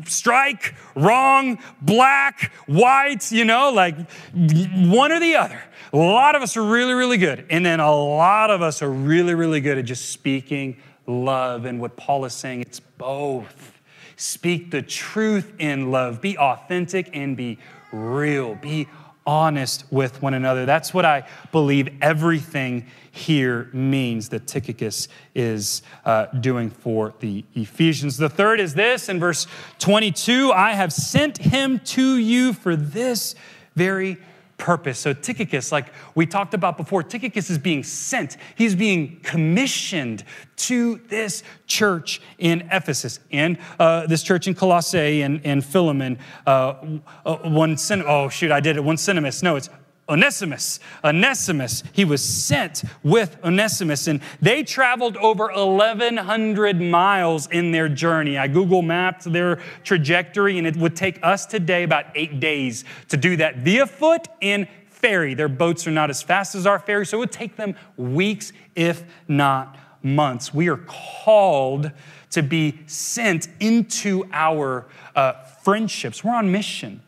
strike, 0.05 0.75
wrong, 0.95 1.57
black, 1.81 2.51
white, 2.67 3.31
you 3.31 3.45
know, 3.45 3.71
like 3.71 3.95
one 4.33 5.11
or 5.11 5.19
the 5.19 5.35
other. 5.35 5.61
A 5.93 5.97
lot 5.97 6.35
of 6.35 6.41
us 6.41 6.55
are 6.55 6.63
really, 6.63 6.93
really 6.93 7.17
good. 7.17 7.45
And 7.49 7.65
then 7.65 7.79
a 7.79 7.93
lot 7.93 8.51
of 8.51 8.61
us 8.61 8.81
are 8.81 8.91
really, 8.91 9.33
really 9.33 9.61
good 9.61 9.77
at 9.77 9.85
just 9.85 10.11
speaking 10.11 10.77
love. 11.07 11.65
And 11.65 11.79
what 11.79 11.97
Paul 11.97 12.25
is 12.25 12.33
saying, 12.33 12.61
it's 12.61 12.79
both. 12.79 13.73
Speak 14.15 14.71
the 14.71 14.81
truth 14.81 15.53
in 15.59 15.91
love, 15.91 16.21
be 16.21 16.37
authentic 16.37 17.09
and 17.13 17.37
be 17.37 17.57
real, 17.91 18.55
be 18.55 18.87
honest 19.25 19.85
with 19.91 20.21
one 20.21 20.33
another. 20.33 20.65
That's 20.65 20.93
what 20.93 21.05
I 21.05 21.27
believe 21.51 21.89
everything 22.01 22.87
here 23.11 23.69
means 23.73 24.29
that 24.29 24.47
Tychicus 24.47 25.07
is 25.35 25.81
uh, 26.05 26.27
doing 26.27 26.69
for 26.69 27.13
the 27.19 27.43
Ephesians. 27.55 28.17
The 28.17 28.29
third 28.29 28.59
is 28.59 28.73
this 28.73 29.09
in 29.09 29.19
verse 29.19 29.47
22 29.79 30.51
I 30.51 30.73
have 30.73 30.93
sent 30.93 31.37
him 31.37 31.79
to 31.79 32.17
you 32.17 32.53
for 32.53 32.75
this 32.75 33.35
very 33.75 34.17
purpose. 34.59 34.99
So, 34.99 35.13
Tychicus, 35.13 35.71
like 35.71 35.91
we 36.13 36.27
talked 36.27 36.53
about 36.53 36.77
before, 36.77 37.01
Tychicus 37.01 37.49
is 37.49 37.57
being 37.57 37.83
sent. 37.83 38.37
He's 38.55 38.75
being 38.75 39.19
commissioned 39.21 40.23
to 40.57 40.97
this 41.07 41.41
church 41.65 42.21
in 42.37 42.67
Ephesus 42.71 43.19
and 43.31 43.57
uh, 43.79 44.05
this 44.05 44.21
church 44.21 44.47
in 44.47 44.53
Colossae 44.53 45.23
and, 45.23 45.41
and 45.43 45.65
Philemon. 45.65 46.19
Uh, 46.45 46.99
uh, 47.25 47.37
one, 47.37 47.77
oh, 48.05 48.29
shoot, 48.29 48.51
I 48.51 48.59
did 48.59 48.77
it. 48.77 48.83
One 48.83 48.97
Cinemus. 48.97 49.41
No, 49.41 49.55
it's 49.55 49.69
Onesimus. 50.09 50.79
Onesimus, 51.03 51.83
he 51.93 52.03
was 52.03 52.23
sent 52.23 52.83
with 53.03 53.37
Onesimus, 53.43 54.07
and 54.07 54.21
they 54.41 54.63
traveled 54.63 55.15
over 55.17 55.51
1,100 55.53 56.81
miles 56.81 57.47
in 57.47 57.71
their 57.71 57.87
journey. 57.87 58.37
I 58.37 58.47
Google 58.47 58.81
mapped 58.81 59.31
their 59.31 59.61
trajectory, 59.83 60.57
and 60.57 60.65
it 60.65 60.75
would 60.75 60.95
take 60.95 61.19
us 61.23 61.45
today 61.45 61.83
about 61.83 62.05
eight 62.15 62.39
days 62.39 62.83
to 63.09 63.17
do 63.17 63.37
that 63.37 63.57
via 63.57 63.85
foot 63.85 64.27
and 64.41 64.67
ferry. 64.87 65.33
Their 65.33 65.47
boats 65.47 65.87
are 65.87 65.91
not 65.91 66.09
as 66.09 66.21
fast 66.21 66.55
as 66.55 66.65
our 66.65 66.79
ferry, 66.79 67.05
so 67.05 67.17
it 67.17 67.19
would 67.19 67.31
take 67.31 67.55
them 67.55 67.75
weeks, 67.95 68.51
if 68.75 69.03
not 69.27 69.77
months. 70.01 70.53
We 70.53 70.69
are 70.69 70.77
called 70.87 71.91
to 72.31 72.43
be 72.43 72.79
sent 72.87 73.47
into 73.59 74.25
our 74.31 74.85
uh, 75.15 75.33
friendships. 75.63 76.23
We're 76.23 76.35
on 76.35 76.51
mission. 76.51 77.01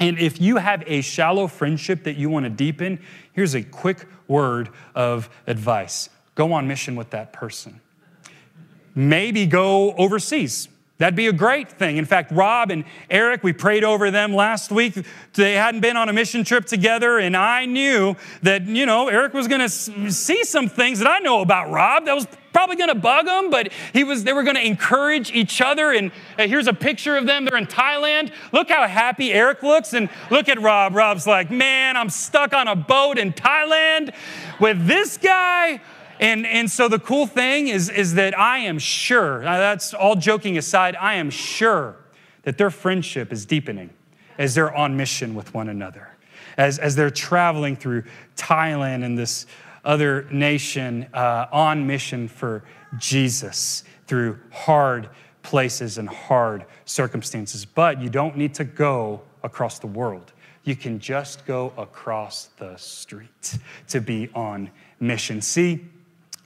And 0.00 0.18
if 0.18 0.40
you 0.40 0.56
have 0.56 0.82
a 0.86 1.00
shallow 1.00 1.46
friendship 1.46 2.04
that 2.04 2.16
you 2.16 2.30
want 2.30 2.44
to 2.44 2.50
deepen, 2.50 3.00
here's 3.32 3.54
a 3.54 3.62
quick 3.62 4.06
word 4.26 4.70
of 4.94 5.28
advice 5.46 6.08
go 6.34 6.52
on 6.52 6.66
mission 6.66 6.96
with 6.96 7.10
that 7.10 7.32
person. 7.32 7.80
Maybe 8.94 9.46
go 9.46 9.92
overseas. 9.92 10.68
That'd 11.02 11.16
be 11.16 11.26
a 11.26 11.32
great 11.32 11.68
thing. 11.68 11.96
In 11.96 12.04
fact, 12.04 12.30
Rob 12.30 12.70
and 12.70 12.84
Eric, 13.10 13.42
we 13.42 13.52
prayed 13.52 13.82
over 13.82 14.12
them 14.12 14.32
last 14.32 14.70
week. 14.70 15.04
They 15.34 15.54
hadn't 15.54 15.80
been 15.80 15.96
on 15.96 16.08
a 16.08 16.12
mission 16.12 16.44
trip 16.44 16.64
together, 16.64 17.18
and 17.18 17.36
I 17.36 17.66
knew 17.66 18.14
that, 18.42 18.68
you 18.68 18.86
know, 18.86 19.08
Eric 19.08 19.34
was 19.34 19.48
going 19.48 19.62
to 19.62 19.68
see 19.68 20.44
some 20.44 20.68
things 20.68 21.00
that 21.00 21.08
I 21.08 21.18
know 21.18 21.40
about 21.40 21.72
Rob 21.72 22.04
that 22.04 22.14
was 22.14 22.28
probably 22.52 22.76
going 22.76 22.90
to 22.90 22.94
bug 22.94 23.26
him, 23.26 23.50
but 23.50 23.72
he 23.92 24.04
was, 24.04 24.22
they 24.22 24.32
were 24.32 24.44
going 24.44 24.54
to 24.54 24.64
encourage 24.64 25.32
each 25.32 25.60
other. 25.60 25.90
And 25.90 26.12
uh, 26.38 26.46
here's 26.46 26.68
a 26.68 26.72
picture 26.72 27.16
of 27.16 27.26
them. 27.26 27.46
They're 27.46 27.58
in 27.58 27.66
Thailand. 27.66 28.32
Look 28.52 28.68
how 28.68 28.86
happy 28.86 29.32
Eric 29.32 29.64
looks. 29.64 29.94
And 29.94 30.08
look 30.30 30.48
at 30.48 30.60
Rob. 30.60 30.94
Rob's 30.94 31.26
like, 31.26 31.50
man, 31.50 31.96
I'm 31.96 32.10
stuck 32.10 32.52
on 32.52 32.68
a 32.68 32.76
boat 32.76 33.18
in 33.18 33.32
Thailand 33.32 34.14
with 34.60 34.86
this 34.86 35.18
guy. 35.18 35.80
And, 36.22 36.46
and 36.46 36.70
so 36.70 36.86
the 36.86 37.00
cool 37.00 37.26
thing 37.26 37.66
is, 37.66 37.90
is 37.90 38.14
that 38.14 38.38
I 38.38 38.58
am 38.58 38.78
sure, 38.78 39.42
now 39.42 39.58
that's 39.58 39.92
all 39.92 40.14
joking 40.14 40.56
aside, 40.56 40.94
I 40.94 41.14
am 41.14 41.30
sure 41.30 41.96
that 42.44 42.56
their 42.56 42.70
friendship 42.70 43.32
is 43.32 43.44
deepening 43.44 43.90
as 44.38 44.54
they're 44.54 44.72
on 44.72 44.96
mission 44.96 45.34
with 45.34 45.52
one 45.52 45.68
another, 45.68 46.10
as, 46.56 46.78
as 46.78 46.94
they're 46.94 47.10
traveling 47.10 47.74
through 47.74 48.04
Thailand 48.36 49.04
and 49.04 49.18
this 49.18 49.46
other 49.84 50.28
nation 50.30 51.08
uh, 51.12 51.46
on 51.50 51.88
mission 51.88 52.28
for 52.28 52.62
Jesus 52.98 53.82
through 54.06 54.38
hard 54.52 55.08
places 55.42 55.98
and 55.98 56.08
hard 56.08 56.66
circumstances. 56.84 57.64
But 57.64 58.00
you 58.00 58.08
don't 58.08 58.36
need 58.36 58.54
to 58.54 58.64
go 58.64 59.22
across 59.42 59.80
the 59.80 59.88
world. 59.88 60.32
You 60.62 60.76
can 60.76 61.00
just 61.00 61.44
go 61.46 61.72
across 61.76 62.50
the 62.58 62.76
street 62.76 63.58
to 63.88 64.00
be 64.00 64.30
on 64.36 64.70
mission. 65.00 65.42
See, 65.42 65.88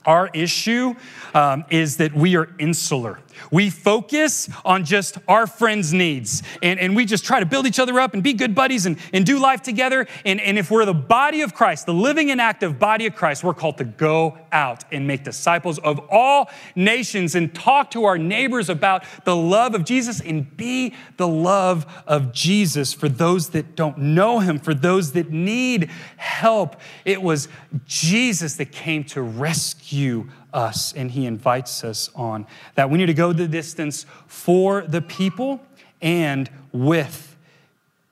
our 0.07 0.31
issue 0.33 0.95
um, 1.35 1.64
is 1.71 1.97
that 1.99 2.14
we 2.14 2.37
are 2.37 2.49
insular. 2.59 3.19
We 3.51 3.70
focus 3.70 4.49
on 4.64 4.85
just 4.85 5.18
our 5.29 5.46
friends' 5.46 5.92
needs 5.92 6.42
and, 6.62 6.79
and 6.81 6.96
we 6.96 7.05
just 7.05 7.25
try 7.25 7.40
to 7.40 7.46
build 7.46 7.66
each 7.66 7.79
other 7.79 7.99
up 8.01 8.14
and 8.14 8.22
be 8.22 8.33
good 8.33 8.55
buddies 8.55 8.87
and, 8.87 8.99
and 9.12 9.25
do 9.25 9.38
life 9.38 9.62
together. 9.62 10.07
And, 10.25 10.40
and 10.40 10.59
if 10.59 10.70
we're 10.70 10.85
the 10.85 10.94
body 10.94 11.42
of 11.42 11.55
Christ, 11.55 11.87
the 11.87 11.94
living 11.94 12.31
and 12.31 12.40
active 12.40 12.79
body 12.79 13.07
of 13.07 13.14
Christ, 13.14 13.44
we're 13.44 13.55
called 13.55 13.79
to 13.79 13.85
go 13.85 14.38
out 14.53 14.85
and 14.92 15.07
make 15.07 15.25
disciples 15.25 15.79
of 15.79 16.01
all 16.11 16.51
nations 16.75 17.35
and 17.35 17.55
talk 17.55 17.90
to 17.92 18.05
our 18.05 18.18
neighbors 18.18 18.68
about 18.68 19.05
the 19.25 19.37
love 19.37 19.75
of 19.75 19.85
Jesus 19.85 20.20
and 20.20 20.57
be 20.57 20.94
the 21.16 21.29
love 21.29 21.87
of 22.07 22.33
Jesus 22.33 22.92
for 22.92 23.09
those 23.09 23.51
that 23.51 23.77
don't 23.77 23.99
know 23.99 24.40
him, 24.40 24.59
for 24.59 24.75
those 24.75 25.12
that 25.12 25.31
need 25.31 25.90
help. 26.16 26.77
It 27.05 27.22
was 27.22 27.49
Jesus 27.87 28.57
that 28.57 28.72
came 28.72 29.05
to 29.05 29.22
rescue 29.22 30.29
us, 30.57 30.92
and 30.95 31.11
He 31.11 31.27
invites 31.27 31.85
us 31.85 32.11
on 32.16 32.47
that. 32.75 32.90
We 32.90 32.99
need 32.99 33.07
to 33.07 33.14
go 33.14 33.33
the 33.33 33.47
distance 33.47 34.07
for 34.27 34.83
the 34.83 35.03
people 35.03 35.61
and 36.01 36.51
with 36.73 37.37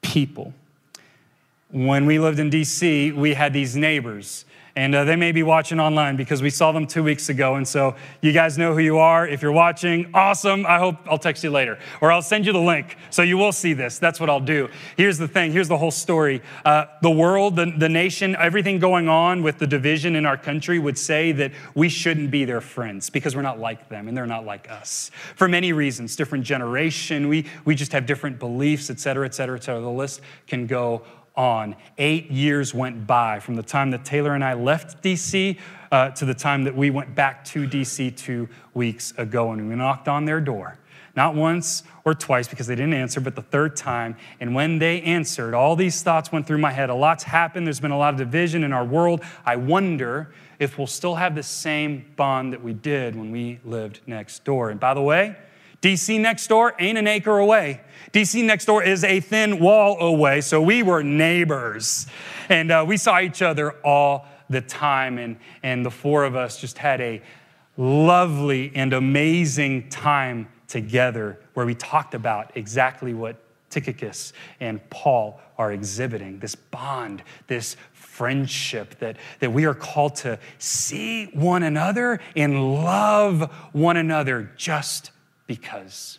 people. 0.03 0.53
When 1.71 2.07
we 2.07 2.19
lived 2.21 2.39
in 2.39 2.51
DC, 2.51 3.15
we 3.15 3.35
had 3.35 3.53
these 3.53 3.75
neighbors 3.75 4.45
and 4.77 4.95
uh, 4.95 5.05
they 5.05 5.17
may 5.17 5.33
be 5.33 5.43
watching 5.43 5.79
online 5.79 6.17
because 6.17 6.43
we 6.43 6.51
saw 6.51 6.73
them 6.73 6.87
two 6.87 7.05
weeks 7.05 7.29
ago. 7.29 7.55
And 7.55 7.67
so 7.67 7.95
you 8.21 8.33
guys 8.33 8.59
know 8.59 8.73
who 8.73 8.81
you 8.81 8.99
are. 8.99 9.27
If 9.27 9.43
you're 9.43 9.53
watching, 9.53 10.11
awesome. 10.15 10.67
I 10.67 10.79
hope 10.79 10.97
I'll 11.09 11.19
text 11.19 11.45
you 11.45 11.51
later 11.51 11.79
or 12.01 12.11
I'll 12.11 12.23
send 12.23 12.47
you 12.47 12.53
the 12.53 12.61
link 12.61 12.97
so 13.11 13.23
you 13.23 13.37
will 13.37 13.53
see 13.53 13.73
this. 13.73 13.99
That's 13.99 14.19
what 14.19 14.29
I'll 14.29 14.41
do. 14.41 14.69
Here's 14.97 15.19
the 15.19 15.29
thing 15.29 15.53
here's 15.53 15.69
the 15.69 15.79
whole 15.79 15.91
story. 15.91 16.43
Uh, 16.65 16.87
the 17.03 17.11
world, 17.11 17.57
the, 17.57 17.73
the 17.77 17.89
nation, 17.89 18.35
everything 18.37 18.79
going 18.79 19.09
on 19.09 19.43
with 19.43 19.59
the 19.59 19.67
division 19.67 20.17
in 20.17 20.27
our 20.27 20.37
country 20.37 20.79
would 20.79 20.99
say 20.99 21.33
that 21.33 21.53
we 21.75 21.89
shouldn't 21.89 22.31
be 22.31 22.45
their 22.45 22.61
friends 22.61 23.11
because 23.11 23.37
we're 23.37 23.43
not 23.43 23.61
like 23.61 23.89
them 23.89 24.09
and 24.09 24.17
they're 24.17 24.27
not 24.27 24.45
like 24.45 24.71
us 24.71 25.11
for 25.35 25.49
many 25.49 25.73
reasons 25.73 26.17
different 26.17 26.45
generation, 26.45 27.29
we, 27.29 27.47
we 27.65 27.75
just 27.75 27.93
have 27.93 28.07
different 28.07 28.39
beliefs, 28.39 28.91
et 28.91 29.01
cetera, 29.01 29.27
et 29.27 29.35
cetera, 29.35 29.57
et 29.57 29.65
cetera. 29.65 29.81
The 29.81 29.91
list 29.91 30.21
can 30.47 30.67
go 30.67 31.03
on. 31.37 31.77
Eight 31.99 32.31
years 32.31 32.75
went 32.75 33.07
by 33.07 33.41
from 33.41 33.57
the 33.57 33.63
time 33.63 33.91
that 33.91 34.05
Taylor 34.05 34.35
and 34.35 34.45
I 34.45 34.55
left 34.55 35.03
DC 35.03 35.59
uh, 35.91 36.11
to 36.11 36.25
the 36.25 36.35
time 36.35 36.65
that 36.65 36.77
we 36.77 36.91
went 36.91 37.15
back 37.15 37.45
to 37.47 37.67
DC 37.69 38.17
two 38.17 38.49
weeks 38.73 39.13
ago 39.17 39.53
and 39.53 39.69
we 39.69 39.75
knocked 39.75 40.09
on 40.09 40.25
their 40.25 40.41
door. 40.41 40.79
not 41.17 41.37
once 41.37 41.85
or 42.05 42.13
twice 42.13 42.49
because 42.49 42.67
they 42.67 42.75
didn't 42.75 42.95
answer, 42.95 43.21
but 43.21 43.37
the 43.37 43.43
third 43.43 43.77
time. 43.77 44.17
And 44.41 44.53
when 44.53 44.81
they 44.81 45.01
answered, 45.03 45.55
all 45.55 45.77
these 45.77 46.03
thoughts 46.03 46.33
went 46.33 46.47
through 46.47 46.59
my 46.59 46.73
head. 46.73 46.91
A 46.91 46.95
lot's 46.95 47.23
happened. 47.23 47.67
There's 47.67 47.79
been 47.79 47.93
a 47.93 47.99
lot 47.99 48.15
of 48.15 48.19
division 48.19 48.65
in 48.65 48.73
our 48.73 48.85
world. 48.85 49.23
I 49.47 49.55
wonder 49.55 50.35
if 50.59 50.77
we'll 50.77 50.89
still 50.89 51.15
have 51.15 51.35
the 51.37 51.43
same 51.43 52.05
bond 52.17 52.53
that 52.53 52.63
we 52.63 52.73
did 52.73 53.15
when 53.15 53.31
we 53.31 53.61
lived 53.65 54.01
next 54.07 54.45
door. 54.45 54.71
And 54.71 54.81
by 54.81 54.95
the 54.95 55.03
way, 55.03 55.37
DC 55.85 56.19
next 56.19 56.47
door 56.47 56.75
ain't 56.79 56.97
an 56.97 57.07
acre 57.07 57.37
away. 57.37 57.83
DC 58.11 58.43
next 58.43 58.65
door 58.65 58.83
is 58.83 59.05
a 59.05 59.21
thin 59.21 59.61
wall 59.61 60.01
away, 60.01 60.41
so 60.41 60.63
we 60.63 60.83
were 60.83 61.03
neighbors. 61.03 62.07
And 62.49 62.71
uh, 62.71 62.87
we 62.89 62.97
saw 62.97 63.21
each 63.21 63.43
other 63.43 63.73
all 63.85 64.27
the 64.49 64.63
time, 64.63 65.19
and, 65.19 65.37
and 65.63 65.85
the 65.85 65.91
four 65.91 66.25
of 66.25 66.37
us 66.37 66.59
just 66.59 66.79
had 66.79 67.03
a 67.03 67.21
lovely 67.77 68.73
and 68.75 68.95
amazing 68.95 69.91
time 69.91 70.49
together 70.69 71.39
where 71.53 71.67
we 71.67 71.75
talked 71.75 72.15
about 72.15 72.53
exactly 72.55 73.13
what 73.13 73.37
Tychicus 73.69 74.33
and 74.61 74.89
Paul 74.89 75.39
are 75.59 75.71
exhibiting 75.71 76.39
this 76.39 76.55
bond, 76.55 77.23
this 77.47 77.77
friendship 77.93 78.99
that, 79.01 79.19
that 79.41 79.53
we 79.53 79.67
are 79.67 79.75
called 79.75 80.17
to 80.17 80.39
see 80.59 81.27
one 81.27 81.63
another 81.63 82.21
and 82.35 82.75
love 82.75 83.53
one 83.73 83.99
another 83.99 84.51
just 84.57 85.11
because. 85.47 86.19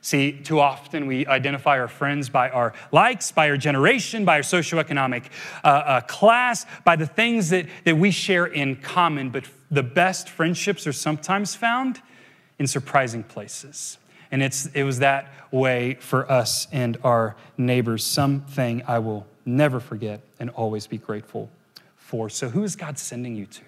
See, 0.00 0.32
too 0.32 0.60
often 0.60 1.06
we 1.06 1.26
identify 1.26 1.78
our 1.78 1.88
friends 1.88 2.28
by 2.28 2.50
our 2.50 2.74
likes, 2.92 3.32
by 3.32 3.48
our 3.48 3.56
generation, 3.56 4.26
by 4.26 4.36
our 4.36 4.42
socioeconomic 4.42 5.24
uh, 5.64 5.66
uh, 5.66 6.00
class, 6.02 6.66
by 6.84 6.96
the 6.96 7.06
things 7.06 7.48
that, 7.48 7.66
that 7.84 7.96
we 7.96 8.10
share 8.10 8.44
in 8.44 8.76
common. 8.76 9.30
But 9.30 9.44
the 9.70 9.82
best 9.82 10.28
friendships 10.28 10.86
are 10.86 10.92
sometimes 10.92 11.54
found 11.54 12.02
in 12.58 12.66
surprising 12.66 13.22
places. 13.22 13.96
And 14.30 14.42
it's, 14.42 14.66
it 14.66 14.82
was 14.82 14.98
that 14.98 15.32
way 15.50 15.94
for 16.00 16.30
us 16.30 16.66
and 16.70 16.98
our 17.02 17.34
neighbors. 17.56 18.04
Something 18.04 18.82
I 18.86 18.98
will 18.98 19.26
never 19.46 19.80
forget 19.80 20.20
and 20.38 20.50
always 20.50 20.86
be 20.86 20.98
grateful 20.98 21.48
for. 21.96 22.28
So, 22.28 22.50
who 22.50 22.62
is 22.62 22.76
God 22.76 22.98
sending 22.98 23.36
you 23.36 23.46
to? 23.46 23.62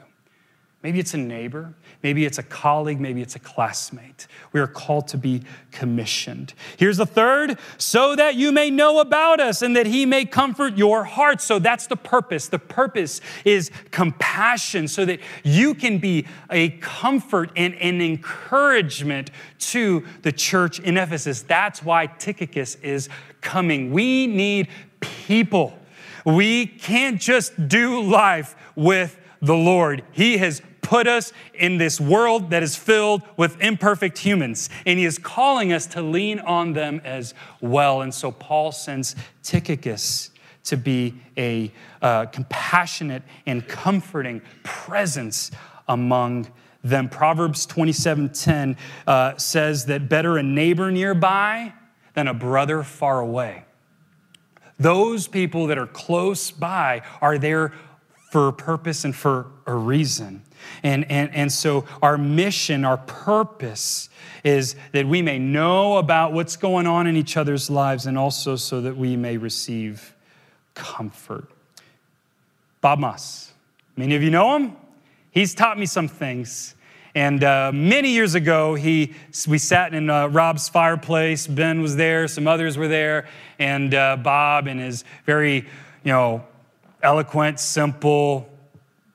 Maybe 0.87 1.01
it's 1.01 1.15
a 1.15 1.19
neighbor, 1.19 1.75
maybe 2.05 2.25
it's 2.25 2.39
a 2.39 2.45
colleague, 2.45 3.01
maybe 3.01 3.21
it's 3.21 3.35
a 3.35 3.41
classmate. 3.41 4.29
We 4.53 4.61
are 4.61 4.69
called 4.69 5.09
to 5.09 5.19
be 5.19 5.43
commissioned. 5.73 6.55
Here's 6.77 6.99
the 6.99 7.05
third 7.05 7.59
so 7.77 8.15
that 8.15 8.37
you 8.37 8.53
may 8.53 8.71
know 8.71 9.01
about 9.01 9.41
us 9.41 9.63
and 9.63 9.75
that 9.75 9.87
he 9.87 10.07
may 10.07 10.25
comfort 10.25 10.79
your 10.79 11.03
heart. 11.03 11.41
So 11.41 11.59
that's 11.59 11.89
the 11.89 11.97
purpose. 11.97 12.47
The 12.47 12.61
purpose 12.61 13.21
is 13.45 13.73
compassion 13.91 14.87
so 14.87 15.05
that 15.07 15.19
you 15.43 15.75
can 15.75 15.99
be 15.99 16.25
a 16.51 16.69
comfort 16.69 17.51
and 17.57 17.75
an 17.75 18.01
encouragement 18.01 19.33
to 19.59 20.07
the 20.23 20.31
church 20.31 20.79
in 20.79 20.97
Ephesus. 20.97 21.43
That's 21.43 21.83
why 21.83 22.07
Tychicus 22.07 22.77
is 22.77 23.09
coming. 23.41 23.91
We 23.91 24.29
need 24.29 24.69
people. 25.01 25.77
We 26.25 26.69
can't 26.69 27.21
just 27.21 27.67
do 27.67 28.03
life 28.03 28.55
with 28.77 29.19
the 29.43 29.55
Lord. 29.55 30.03
He 30.13 30.39
has 30.39 30.63
put 30.87 31.09
us 31.09 31.33
in 31.53 31.79
this 31.79 32.01
world 32.01 32.51
that 32.51 32.63
is 32.63 32.77
filled 32.77 33.23
with 33.37 33.61
imperfect 33.61 34.19
humans, 34.19 34.71
and 34.87 34.99
He 35.01 35.05
is 35.05 35.19
calling 35.19 35.73
us 35.73 35.87
to 35.89 36.01
lean 36.01 36.39
on 36.39 36.75
them 36.75 37.01
as 37.05 37.35
well. 37.61 38.03
And 38.03 38.15
so 38.15 38.31
Paul 38.31 38.71
sends 38.71 39.17
Tychicus 39.43 40.31
to 40.65 40.77
be 40.77 41.15
a 41.37 41.73
uh, 42.01 42.27
compassionate 42.27 43.25
and 43.47 43.67
comforting 43.67 44.43
presence 44.63 45.51
among 45.89 46.47
them. 46.85 47.09
Proverbs 47.09 47.67
27:10 47.67 48.77
uh, 49.09 49.37
says 49.37 49.87
that 49.87 50.09
better 50.09 50.39
a 50.39 50.43
neighbor 50.43 50.93
nearby 50.93 51.73
than 52.15 52.29
a 52.29 52.35
brother 52.35 52.85
far 52.85 53.19
away. 53.19 53.65
Those 54.79 55.27
people 55.27 55.67
that 55.67 55.79
are 55.79 55.87
close 55.87 56.53
by 56.53 57.03
are 57.21 57.39
there 57.39 57.73
for 58.31 58.49
a 58.49 58.53
purpose 58.53 59.05
and 59.05 59.17
for 59.17 59.47
a 59.67 59.75
reason. 59.75 60.43
And, 60.83 61.11
and, 61.11 61.35
and 61.35 61.53
so, 61.53 61.85
our 62.03 62.19
mission, 62.19 62.85
our 62.85 62.99
purpose 62.99 64.09
is 64.45 64.77
that 64.93 65.07
we 65.07 65.23
may 65.23 65.39
know 65.39 65.97
about 65.97 66.33
what's 66.33 66.57
going 66.57 66.87
on 66.87 67.07
in 67.07 67.17
each 67.17 67.37
other's 67.37 67.69
lives 67.71 68.07
and 68.07 68.17
also 68.17 68.57
so 68.57 68.81
that 68.81 68.97
we 68.97 69.17
may 69.17 69.37
receive 69.37 70.15
comfort. 70.75 71.49
Bob 72.81 72.99
Moss, 72.99 73.53
many 73.97 74.15
of 74.15 74.23
you 74.23 74.31
know 74.31 74.57
him. 74.57 74.77
He's 75.31 75.55
taught 75.55 75.79
me 75.79 75.87
some 75.87 76.09
things. 76.09 76.75
And 77.17 77.43
uh, 77.43 77.73
many 77.73 78.11
years 78.11 78.35
ago, 78.35 78.75
he, 78.75 79.15
we 79.49 79.57
sat 79.57 79.95
in 79.95 80.11
uh, 80.11 80.29
Rob's 80.29 80.69
fireplace. 80.69 81.47
Ben 81.47 81.81
was 81.81 81.97
there, 81.97 82.29
some 82.29 82.47
others 82.47 82.77
were 82.77 82.89
there, 82.89 83.27
and 83.59 83.95
uh, 83.95 84.19
Bob, 84.19 84.67
in 84.67 84.79
his 84.79 85.03
very, 85.25 85.57
you 86.05 86.13
know, 86.13 86.45
eloquent, 87.03 87.59
simple, 87.59 88.47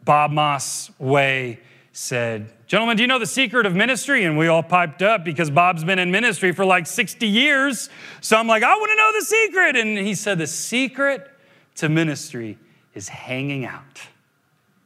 Bob 0.04 0.32
Moss 0.32 0.92
way 1.00 1.60
said, 1.94 2.52
Gentlemen, 2.68 2.98
do 2.98 3.04
you 3.04 3.08
know 3.08 3.20
the 3.20 3.26
secret 3.26 3.66
of 3.66 3.76
ministry? 3.76 4.24
And 4.24 4.38
we 4.38 4.48
all 4.48 4.64
piped 4.64 5.02
up 5.02 5.26
because 5.26 5.50
Bob's 5.50 5.84
been 5.84 6.00
in 6.00 6.10
ministry 6.10 6.52
for 6.54 6.64
like 6.64 6.88
60 6.88 7.28
years. 7.28 7.90
So 8.22 8.38
I'm 8.38 8.48
like, 8.48 8.64
I 8.64 8.74
want 8.76 8.92
to 8.92 8.96
know 8.96 9.12
the 9.20 9.26
secret. 9.26 9.76
And 9.76 9.98
he 9.98 10.16
said, 10.16 10.38
The 10.38 10.48
secret 10.48 11.30
to 11.76 11.90
ministry 11.90 12.58
is 12.94 13.10
hanging 13.10 13.66
out, 13.66 14.02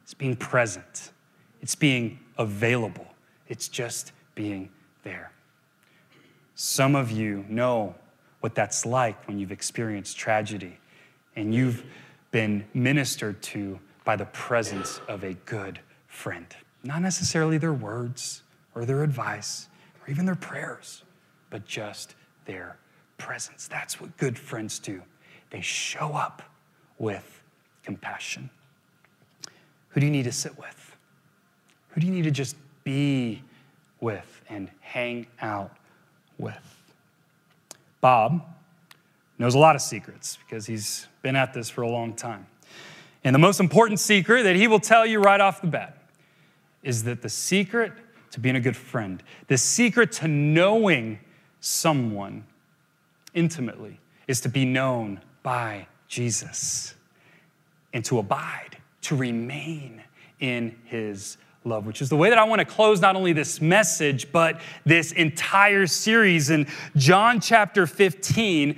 it's 0.02 0.14
being 0.14 0.36
present, 0.36 1.10
it's 1.60 1.74
being 1.74 2.18
available, 2.38 3.06
it's 3.48 3.68
just 3.68 4.12
being 4.34 4.70
there. 5.02 5.30
Some 6.54 6.94
of 6.94 7.10
you 7.10 7.44
know 7.48 7.94
what 8.40 8.54
that's 8.54 8.86
like 8.86 9.26
when 9.26 9.38
you've 9.38 9.52
experienced 9.52 10.16
tragedy 10.16 10.78
and 11.34 11.54
you've 11.54 11.84
been 12.30 12.64
ministered 12.74 13.42
to 13.42 13.78
by 14.06 14.14
the 14.16 14.24
presence 14.26 15.00
of 15.08 15.24
a 15.24 15.34
good 15.44 15.80
friend. 16.06 16.46
Not 16.84 17.02
necessarily 17.02 17.58
their 17.58 17.72
words 17.72 18.44
or 18.74 18.84
their 18.84 19.02
advice 19.02 19.68
or 20.00 20.10
even 20.10 20.24
their 20.24 20.36
prayers, 20.36 21.02
but 21.50 21.66
just 21.66 22.14
their 22.44 22.78
presence. 23.18 23.66
That's 23.66 24.00
what 24.00 24.16
good 24.16 24.38
friends 24.38 24.78
do. 24.78 25.02
They 25.50 25.60
show 25.60 26.12
up 26.14 26.42
with 26.98 27.42
compassion. 27.82 28.48
Who 29.88 30.00
do 30.00 30.06
you 30.06 30.12
need 30.12 30.24
to 30.24 30.32
sit 30.32 30.56
with? 30.56 30.96
Who 31.88 32.00
do 32.00 32.06
you 32.06 32.12
need 32.12 32.24
to 32.24 32.30
just 32.30 32.56
be 32.84 33.42
with 34.00 34.40
and 34.48 34.70
hang 34.80 35.26
out 35.40 35.76
with? 36.38 36.94
Bob 38.00 38.40
knows 39.36 39.56
a 39.56 39.58
lot 39.58 39.74
of 39.74 39.82
secrets 39.82 40.38
because 40.46 40.66
he's 40.66 41.08
been 41.22 41.34
at 41.34 41.52
this 41.52 41.68
for 41.68 41.82
a 41.82 41.88
long 41.88 42.12
time. 42.12 42.46
And 43.26 43.34
the 43.34 43.40
most 43.40 43.58
important 43.58 43.98
secret 43.98 44.44
that 44.44 44.54
he 44.54 44.68
will 44.68 44.78
tell 44.78 45.04
you 45.04 45.18
right 45.18 45.40
off 45.40 45.60
the 45.60 45.66
bat 45.66 45.98
is 46.84 47.02
that 47.02 47.22
the 47.22 47.28
secret 47.28 47.92
to 48.30 48.38
being 48.38 48.54
a 48.54 48.60
good 48.60 48.76
friend, 48.76 49.20
the 49.48 49.58
secret 49.58 50.12
to 50.12 50.28
knowing 50.28 51.18
someone 51.58 52.44
intimately, 53.34 53.98
is 54.28 54.40
to 54.42 54.48
be 54.48 54.64
known 54.64 55.20
by 55.42 55.88
Jesus 56.06 56.94
and 57.92 58.04
to 58.04 58.20
abide, 58.20 58.76
to 59.00 59.16
remain 59.16 60.04
in 60.38 60.76
his 60.84 61.36
love, 61.64 61.84
which 61.84 62.00
is 62.00 62.08
the 62.08 62.16
way 62.16 62.28
that 62.28 62.38
I 62.38 62.44
want 62.44 62.60
to 62.60 62.64
close 62.64 63.00
not 63.00 63.16
only 63.16 63.32
this 63.32 63.60
message, 63.60 64.30
but 64.30 64.60
this 64.84 65.10
entire 65.10 65.88
series. 65.88 66.50
In 66.50 66.68
John 66.94 67.40
chapter 67.40 67.88
15, 67.88 68.76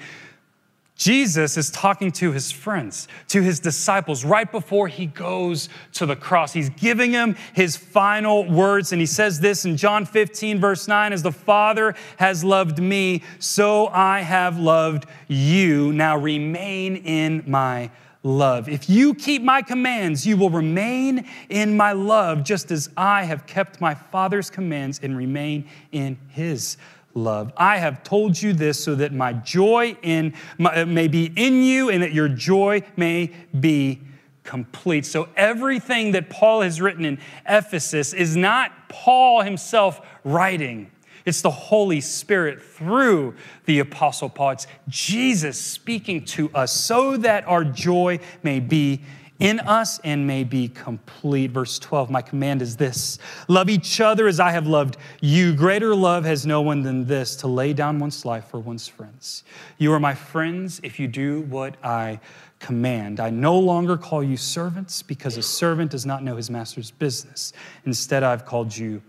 Jesus 0.98 1.56
is 1.56 1.70
talking 1.70 2.11
to 2.12 2.32
his 2.32 2.50
friends, 2.50 3.06
to 3.28 3.40
his 3.40 3.61
disciples, 3.61 4.24
right 4.24 4.50
before 4.50 4.88
he 4.88 5.06
goes 5.06 5.68
to 5.92 6.06
the 6.06 6.16
cross. 6.16 6.52
He's 6.52 6.70
giving 6.70 7.12
them 7.12 7.37
his 7.54 7.76
final 7.76 8.50
words, 8.50 8.90
and 8.90 9.00
he 9.00 9.06
says 9.06 9.38
this 9.38 9.64
in 9.64 9.76
John 9.76 10.04
15, 10.04 10.61
verse 10.61 10.88
9 10.88 11.12
As 11.12 11.22
the 11.22 11.30
Father 11.30 11.94
has 12.16 12.42
loved 12.42 12.80
me, 12.80 13.22
so 13.38 13.87
I 13.87 14.20
have 14.22 14.58
loved 14.58 15.06
you. 15.28 15.92
Now 15.92 16.18
remain 16.18 16.96
in 16.96 17.44
my 17.46 17.92
love. 18.24 18.68
If 18.68 18.90
you 18.90 19.14
keep 19.14 19.42
my 19.42 19.62
commands, 19.62 20.26
you 20.26 20.37
will 20.37 20.50
remain 20.50 21.28
in 21.48 21.76
my 21.76 21.92
love, 21.92 22.42
just 22.42 22.72
as 22.72 22.90
I 22.96 23.22
have 23.22 23.46
kept 23.46 23.80
my 23.80 23.94
Father's 23.94 24.50
commands 24.50 24.98
and 25.00 25.16
remain 25.16 25.68
in 25.92 26.18
his 26.28 26.76
love. 27.18 27.52
I 27.57 27.78
have 27.78 28.02
told 28.02 28.40
you 28.40 28.52
this 28.52 28.83
so 28.83 28.94
that 28.94 29.12
my 29.12 29.33
joy 29.33 29.96
in, 30.02 30.35
my, 30.57 30.83
uh, 30.83 30.87
may 30.87 31.09
be 31.09 31.33
in 31.37 31.62
you 31.62 31.90
and 31.90 32.02
that 32.02 32.12
your 32.12 32.28
joy 32.28 32.83
may 32.96 33.33
be 33.59 34.00
complete. 34.44 35.04
So 35.04 35.28
everything 35.37 36.12
that 36.12 36.31
Paul 36.31 36.62
has 36.62 36.81
written 36.81 37.04
in 37.04 37.18
Ephesus 37.46 38.14
is 38.14 38.37
not 38.37 38.88
Paul 38.88 39.42
himself 39.42 40.00
writing. 40.24 40.90
It's 41.26 41.42
the 41.42 41.50
Holy 41.50 42.00
Spirit 42.00 42.62
through 42.62 43.35
the 43.66 43.81
Apostle 43.81 44.31
Paul. 44.31 44.52
It's 44.52 44.66
Jesus 44.88 45.61
speaking 45.61 46.24
to 46.26 46.50
us 46.54 46.72
so 46.72 47.18
that 47.18 47.46
our 47.46 47.64
joy 47.64 48.20
may 48.42 48.61
be 48.61 49.02
in 49.38 49.61
us 49.61 50.01
and 50.01 50.27
may 50.27 50.44
be 50.44 50.68
complete. 50.68 51.51
Verse 51.51 51.79
12, 51.79 52.11
my 52.11 52.22
command 52.22 52.62
is 52.62 52.77
this 52.77 53.18
love 53.46 53.68
each 53.70 54.01
other 54.01 54.27
as 54.27 54.40
I 54.40 54.51
have 54.51 54.66
loved 54.66 54.96
you. 55.20 55.55
Greater 55.55 55.94
love 55.94 56.24
has 56.24 56.44
no 56.44 56.61
one 56.61 56.83
than 56.83 57.05
this 57.07 57.37
to 57.37 57.46
lay 57.46 57.72
down 57.72 57.98
one's 57.98 58.24
life 58.24 58.46
for 58.48 58.59
one's 58.59 58.88
friends. 58.88 59.44
You 59.79 59.92
are 59.92 60.01
my 60.01 60.14
friends 60.14 60.81
if 60.83 60.98
you 60.98 61.07
do 61.07 61.42
what 61.42 61.77
I 61.85 62.20
command. 62.59 63.20
I 63.20 63.31
no 63.31 63.59
longer 63.59 63.96
call 63.96 64.22
you 64.22 64.37
servants 64.37 65.03
because 65.03 65.37
a 65.37 65.42
servant 65.42 65.92
does 65.92 66.05
not 66.05 66.24
know 66.24 66.37
his 66.37 66.51
master's 66.51 66.90
business. 66.90 67.53
Instead, 67.85 68.24
I've 68.24 68.44
called 68.44 68.77
you 68.77 69.03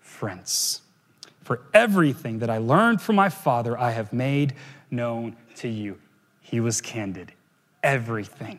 friends. 0.00 0.80
For 1.42 1.60
everything 1.74 2.38
that 2.38 2.50
I 2.50 2.58
learned 2.58 3.02
from 3.02 3.16
my 3.16 3.28
Father, 3.28 3.78
I 3.78 3.90
have 3.90 4.12
made 4.12 4.54
known 4.90 5.36
to 5.56 5.68
you. 5.68 5.98
He 6.40 6.60
was 6.60 6.80
candid. 6.80 7.32
Everything 7.82 8.58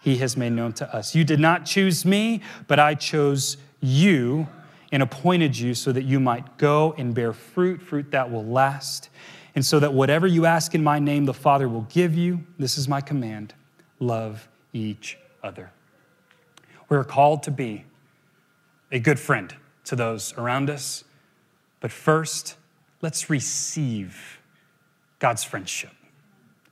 he 0.00 0.16
has 0.16 0.36
made 0.36 0.52
known 0.52 0.72
to 0.74 0.94
us. 0.94 1.14
You 1.14 1.24
did 1.24 1.40
not 1.40 1.66
choose 1.66 2.04
me, 2.04 2.40
but 2.66 2.78
I 2.78 2.94
chose 2.94 3.56
you 3.80 4.48
and 4.92 5.02
appointed 5.02 5.56
you 5.56 5.74
so 5.74 5.92
that 5.92 6.04
you 6.04 6.18
might 6.18 6.58
go 6.58 6.94
and 6.98 7.14
bear 7.14 7.32
fruit, 7.32 7.80
fruit 7.80 8.10
that 8.10 8.30
will 8.30 8.44
last, 8.44 9.08
and 9.54 9.64
so 9.64 9.78
that 9.78 9.92
whatever 9.92 10.26
you 10.26 10.46
ask 10.46 10.74
in 10.74 10.82
my 10.82 10.98
name, 10.98 11.24
the 11.24 11.34
Father 11.34 11.68
will 11.68 11.86
give 11.90 12.14
you. 12.14 12.44
This 12.58 12.78
is 12.78 12.88
my 12.88 13.00
command 13.00 13.54
love 13.98 14.48
each 14.72 15.18
other. 15.42 15.70
We're 16.88 17.04
called 17.04 17.42
to 17.44 17.50
be 17.50 17.84
a 18.90 18.98
good 18.98 19.20
friend 19.20 19.54
to 19.84 19.94
those 19.94 20.32
around 20.38 20.70
us 20.70 21.04
but 21.80 21.90
first, 21.90 22.56
let's 23.00 23.30
receive 23.30 24.38
God's 25.18 25.42
friendship 25.42 25.92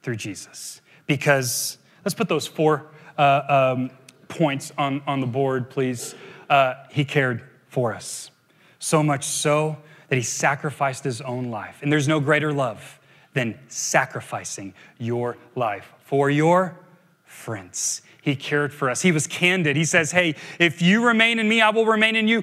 through 0.02 0.16
Jesus. 0.16 0.80
Because 1.06 1.78
let's 2.04 2.14
put 2.14 2.28
those 2.28 2.46
four 2.46 2.86
uh, 3.18 3.74
um, 3.76 3.90
points 4.28 4.72
on, 4.78 5.02
on 5.06 5.20
the 5.20 5.26
board, 5.26 5.68
please. 5.68 6.14
Uh, 6.48 6.74
he 6.90 7.04
cared 7.04 7.42
for 7.68 7.92
us. 7.92 8.30
So 8.78 9.02
much 9.02 9.24
so 9.24 9.76
that 10.08 10.16
he 10.16 10.22
sacrificed 10.22 11.04
his 11.04 11.20
own 11.20 11.50
life. 11.50 11.80
And 11.82 11.92
there's 11.92 12.08
no 12.08 12.20
greater 12.20 12.52
love 12.52 12.98
than 13.34 13.58
sacrificing 13.68 14.74
your 14.98 15.36
life 15.54 15.92
for 16.04 16.30
your 16.30 16.78
friends. 17.24 18.02
He 18.20 18.36
cared 18.36 18.74
for 18.74 18.90
us. 18.90 19.00
He 19.00 19.12
was 19.12 19.26
candid. 19.26 19.76
He 19.76 19.84
says, 19.84 20.10
Hey, 20.10 20.34
if 20.58 20.82
you 20.82 21.06
remain 21.06 21.38
in 21.38 21.48
me, 21.48 21.60
I 21.60 21.70
will 21.70 21.86
remain 21.86 22.16
in 22.16 22.28
you. 22.28 22.42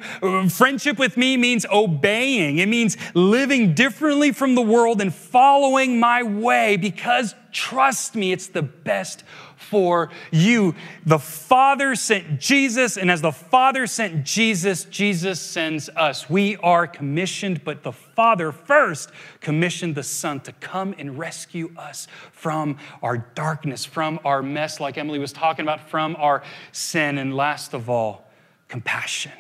Friendship 0.50 0.98
with 0.98 1.18
me 1.18 1.38
means 1.38 1.66
obeying, 1.72 2.58
it 2.60 2.68
means 2.68 2.98
living 3.14 3.74
differently 3.74 4.32
from 4.32 4.56
the 4.56 4.62
world 4.62 5.02
and 5.02 5.14
following 5.14 6.00
my 6.00 6.24
way 6.24 6.78
because 6.78 7.36
trust 7.52 8.16
me, 8.16 8.32
it's 8.32 8.48
the 8.48 8.64
best 8.64 9.24
for 9.70 10.10
you. 10.32 10.76
The 11.06 11.20
Father 11.20 11.96
sent 11.96 12.40
Jesus, 12.40 12.98
and 12.98 13.10
as 13.10 13.22
the 13.22 13.32
Father 13.32 13.88
sent 13.88 14.24
Jesus, 14.26 14.86
Jesus 14.86 15.40
sends 15.40 15.90
us. 15.90 16.30
We 16.30 16.56
are 16.58 16.88
commissioned, 16.88 17.64
but 17.64 17.84
the 17.84 17.92
Father 17.92 18.52
first 18.52 19.12
commissioned 19.42 19.96
the 19.96 20.04
Son 20.04 20.40
to 20.42 20.52
come 20.54 20.96
and 20.98 21.18
rescue 21.18 21.72
us 21.78 22.08
from 22.32 22.78
our 23.02 23.18
darkness, 23.18 23.86
from 23.86 24.20
our 24.24 24.42
mess, 24.42 24.80
like 24.80 24.98
Emily 24.98 25.20
was 25.20 25.34
talking 25.34 25.64
about, 25.64 25.90
from 25.90 26.16
our 26.18 26.44
sin. 26.72 27.18
And 27.18 27.36
last 27.36 27.74
of 27.74 27.90
all, 27.90 28.30
compassion. 28.68 29.32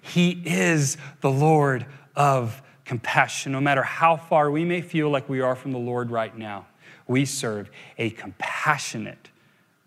He 0.00 0.42
is 0.44 0.96
the 1.20 1.30
Lord 1.30 1.86
of 2.16 2.62
compassion. 2.84 3.52
No 3.52 3.60
matter 3.60 3.82
how 3.82 4.16
far 4.16 4.50
we 4.50 4.64
may 4.64 4.80
feel 4.80 5.10
like 5.10 5.28
we 5.28 5.40
are 5.40 5.54
from 5.54 5.72
the 5.72 5.78
Lord 5.78 6.10
right 6.10 6.36
now, 6.36 6.66
we 7.06 7.24
serve 7.24 7.70
a 7.98 8.10
compassionate 8.10 9.30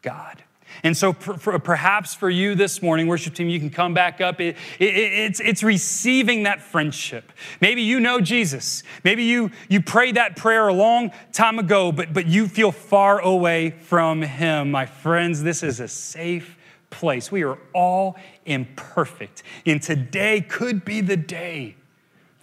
God. 0.05 0.43
And 0.83 0.95
so, 0.95 1.13
per, 1.13 1.57
perhaps 1.57 2.13
for 2.13 2.29
you 2.29 2.53
this 2.53 2.81
morning, 2.81 3.07
worship 3.07 3.33
team, 3.33 3.49
you 3.49 3.59
can 3.59 3.71
come 3.71 3.93
back 3.93 4.21
up. 4.21 4.39
It, 4.39 4.55
it, 4.77 4.85
it's, 4.85 5.39
it's 5.39 5.63
receiving 5.63 6.43
that 6.43 6.61
friendship. 6.61 7.31
Maybe 7.59 7.81
you 7.81 7.99
know 7.99 8.21
Jesus. 8.21 8.83
Maybe 9.03 9.23
you, 9.23 9.51
you 9.67 9.81
prayed 9.81 10.15
that 10.15 10.35
prayer 10.35 10.67
a 10.67 10.73
long 10.73 11.11
time 11.31 11.57
ago, 11.57 11.91
but, 11.91 12.13
but 12.13 12.27
you 12.27 12.47
feel 12.47 12.71
far 12.71 13.19
away 13.19 13.71
from 13.71 14.21
Him. 14.21 14.71
My 14.71 14.85
friends, 14.85 15.41
this 15.41 15.63
is 15.63 15.79
a 15.79 15.87
safe 15.87 16.55
place. 16.91 17.31
We 17.31 17.43
are 17.43 17.57
all 17.73 18.15
imperfect. 18.45 19.41
And 19.65 19.81
today 19.81 20.41
could 20.41 20.85
be 20.85 21.01
the 21.01 21.17
day 21.17 21.77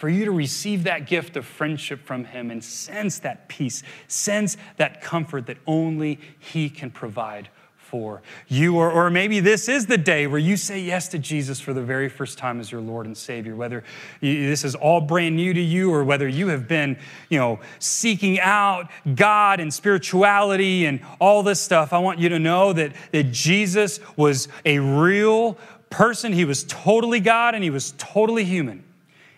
for 0.02 0.08
you 0.08 0.24
to 0.24 0.32
receive 0.32 0.82
that 0.82 1.06
gift 1.06 1.36
of 1.36 1.46
friendship 1.46 2.04
from 2.04 2.24
Him 2.24 2.50
and 2.50 2.64
sense 2.64 3.20
that 3.20 3.46
peace, 3.46 3.84
sense 4.08 4.56
that 4.76 5.00
comfort 5.00 5.46
that 5.46 5.58
only 5.64 6.18
He 6.40 6.68
can 6.68 6.90
provide 6.90 7.48
for 7.76 8.20
you. 8.48 8.76
Or, 8.76 8.90
or 8.90 9.10
maybe 9.10 9.38
this 9.38 9.68
is 9.68 9.86
the 9.86 9.96
day 9.96 10.26
where 10.26 10.40
you 10.40 10.56
say 10.56 10.80
yes 10.80 11.06
to 11.10 11.20
Jesus 11.20 11.60
for 11.60 11.72
the 11.72 11.84
very 11.84 12.08
first 12.08 12.36
time 12.36 12.58
as 12.58 12.72
your 12.72 12.80
Lord 12.80 13.06
and 13.06 13.16
Savior, 13.16 13.54
whether 13.54 13.84
you, 14.20 14.48
this 14.48 14.64
is 14.64 14.74
all 14.74 15.00
brand 15.00 15.36
new 15.36 15.54
to 15.54 15.60
you 15.60 15.94
or 15.94 16.02
whether 16.02 16.26
you 16.26 16.48
have 16.48 16.66
been, 16.66 16.98
you 17.28 17.38
know, 17.38 17.60
seeking 17.78 18.40
out 18.40 18.90
God 19.14 19.60
and 19.60 19.72
spirituality 19.72 20.86
and 20.86 20.98
all 21.20 21.44
this 21.44 21.60
stuff. 21.60 21.92
I 21.92 22.00
want 22.00 22.18
you 22.18 22.28
to 22.30 22.40
know 22.40 22.72
that, 22.72 22.92
that 23.12 23.30
Jesus 23.30 24.00
was 24.16 24.48
a 24.64 24.80
real 24.80 25.56
person. 25.90 26.32
He 26.32 26.44
was 26.44 26.64
totally 26.64 27.20
God 27.20 27.54
and 27.54 27.62
he 27.62 27.70
was 27.70 27.94
totally 27.98 28.42
human. 28.42 28.82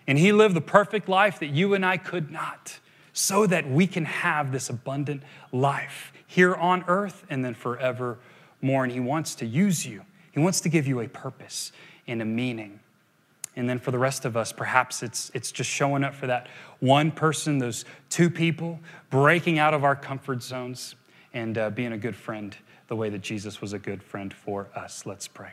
And 0.07 0.17
he 0.17 0.31
lived 0.31 0.55
the 0.55 0.61
perfect 0.61 1.09
life 1.09 1.39
that 1.39 1.47
you 1.47 1.73
and 1.73 1.85
I 1.85 1.97
could 1.97 2.31
not, 2.31 2.79
so 3.13 3.47
that 3.47 3.69
we 3.69 3.87
can 3.87 4.05
have 4.05 4.51
this 4.51 4.69
abundant 4.69 5.23
life 5.51 6.11
here 6.27 6.53
on 6.53 6.83
earth 6.87 7.25
and 7.29 7.43
then 7.43 7.53
forevermore. 7.53 8.83
And 8.83 8.91
he 8.91 8.99
wants 8.99 9.35
to 9.35 9.45
use 9.45 9.85
you, 9.85 10.03
he 10.31 10.39
wants 10.39 10.61
to 10.61 10.69
give 10.69 10.87
you 10.87 10.99
a 10.99 11.07
purpose 11.07 11.71
and 12.07 12.21
a 12.21 12.25
meaning. 12.25 12.79
And 13.55 13.69
then 13.69 13.79
for 13.79 13.91
the 13.91 13.97
rest 13.97 14.25
of 14.25 14.35
us, 14.35 14.51
perhaps 14.51 15.01
it's, 15.01 15.31
it's 15.33 15.51
just 15.51 15.69
showing 15.69 16.03
up 16.03 16.13
for 16.13 16.27
that 16.27 16.47
one 16.81 17.09
person, 17.09 17.57
those 17.57 17.85
two 18.09 18.29
people, 18.29 18.79
breaking 19.09 19.59
out 19.59 19.73
of 19.73 19.85
our 19.85 19.95
comfort 19.95 20.43
zones 20.43 20.95
and 21.33 21.57
uh, 21.57 21.69
being 21.69 21.93
a 21.93 21.97
good 21.97 22.17
friend 22.17 22.55
the 22.87 22.95
way 22.95 23.09
that 23.09 23.21
Jesus 23.21 23.61
was 23.61 23.71
a 23.71 23.79
good 23.79 24.03
friend 24.03 24.33
for 24.33 24.67
us. 24.75 25.05
Let's 25.05 25.27
pray. 25.27 25.51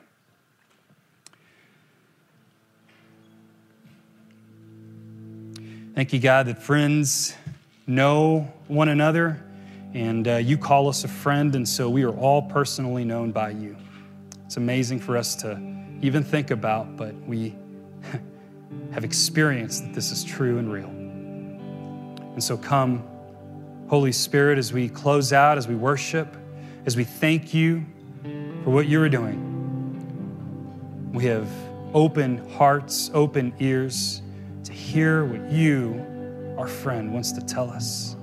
Thank 5.94 6.14
you, 6.14 6.20
God, 6.20 6.46
that 6.46 6.62
friends 6.62 7.34
know 7.86 8.50
one 8.66 8.88
another 8.88 9.44
and 9.92 10.26
uh, 10.26 10.36
you 10.36 10.56
call 10.56 10.88
us 10.88 11.04
a 11.04 11.08
friend, 11.08 11.54
and 11.54 11.68
so 11.68 11.90
we 11.90 12.02
are 12.04 12.16
all 12.16 12.40
personally 12.40 13.04
known 13.04 13.30
by 13.30 13.50
you. 13.50 13.76
It's 14.46 14.56
amazing 14.56 15.00
for 15.00 15.18
us 15.18 15.36
to 15.36 15.60
even 16.00 16.24
think 16.24 16.50
about, 16.50 16.96
but 16.96 17.14
we 17.26 17.54
have 18.92 19.04
experienced 19.04 19.84
that 19.84 19.92
this 19.92 20.10
is 20.10 20.24
true 20.24 20.56
and 20.56 20.72
real. 20.72 20.88
And 20.88 22.42
so 22.42 22.56
come, 22.56 23.06
Holy 23.88 24.12
Spirit, 24.12 24.56
as 24.56 24.72
we 24.72 24.88
close 24.88 25.30
out, 25.34 25.58
as 25.58 25.68
we 25.68 25.74
worship, 25.74 26.38
as 26.86 26.96
we 26.96 27.04
thank 27.04 27.52
you 27.52 27.84
for 28.64 28.70
what 28.70 28.86
you 28.86 28.98
are 29.02 29.10
doing. 29.10 29.50
We 31.12 31.26
have 31.26 31.50
open 31.92 32.48
hearts, 32.52 33.10
open 33.12 33.52
ears 33.60 34.21
to 34.64 34.72
hear 34.72 35.24
what 35.24 35.50
you, 35.50 36.54
our 36.58 36.68
friend, 36.68 37.12
wants 37.12 37.32
to 37.32 37.40
tell 37.40 37.70
us. 37.70 38.16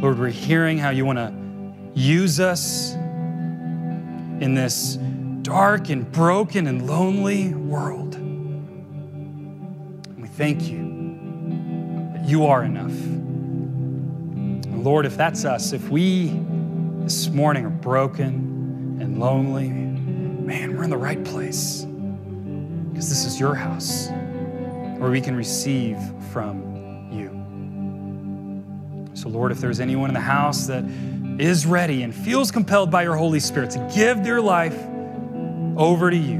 Lord, 0.00 0.18
we're 0.18 0.28
hearing 0.28 0.78
how 0.78 0.90
you 0.90 1.04
want 1.06 1.18
to 1.18 1.32
use 1.98 2.38
us 2.38 2.92
in 2.94 4.54
this 4.54 4.98
dark 5.42 5.88
and 5.88 6.10
broken 6.12 6.66
and 6.66 6.86
lonely 6.86 7.54
world. 7.54 8.14
And 8.16 8.60
we 10.20 10.28
thank 10.28 10.68
you 10.68 12.10
that 12.12 12.28
you 12.28 12.44
are 12.46 12.62
enough. 12.62 12.92
And 12.92 14.84
Lord, 14.84 15.06
if 15.06 15.16
that's 15.16 15.46
us, 15.46 15.72
if 15.72 15.88
we 15.88 16.38
this 17.00 17.28
morning 17.28 17.64
are 17.64 17.70
broken 17.70 18.98
and 19.00 19.18
lonely, 19.18 19.70
man, 19.70 20.76
we're 20.76 20.84
in 20.84 20.90
the 20.90 20.98
right 20.98 21.24
place 21.24 21.85
because 22.96 23.10
this 23.10 23.26
is 23.26 23.38
your 23.38 23.54
house 23.54 24.08
where 24.96 25.10
we 25.10 25.20
can 25.20 25.36
receive 25.36 25.98
from 26.32 27.10
you. 27.12 27.28
So, 29.14 29.28
Lord, 29.28 29.52
if 29.52 29.58
there's 29.58 29.80
anyone 29.80 30.08
in 30.08 30.14
the 30.14 30.20
house 30.20 30.66
that 30.68 30.82
is 31.38 31.66
ready 31.66 32.04
and 32.04 32.14
feels 32.14 32.50
compelled 32.50 32.90
by 32.90 33.02
your 33.02 33.14
Holy 33.14 33.38
Spirit 33.38 33.72
to 33.72 33.92
give 33.94 34.24
their 34.24 34.40
life 34.40 34.82
over 35.76 36.10
to 36.10 36.16
you, 36.16 36.38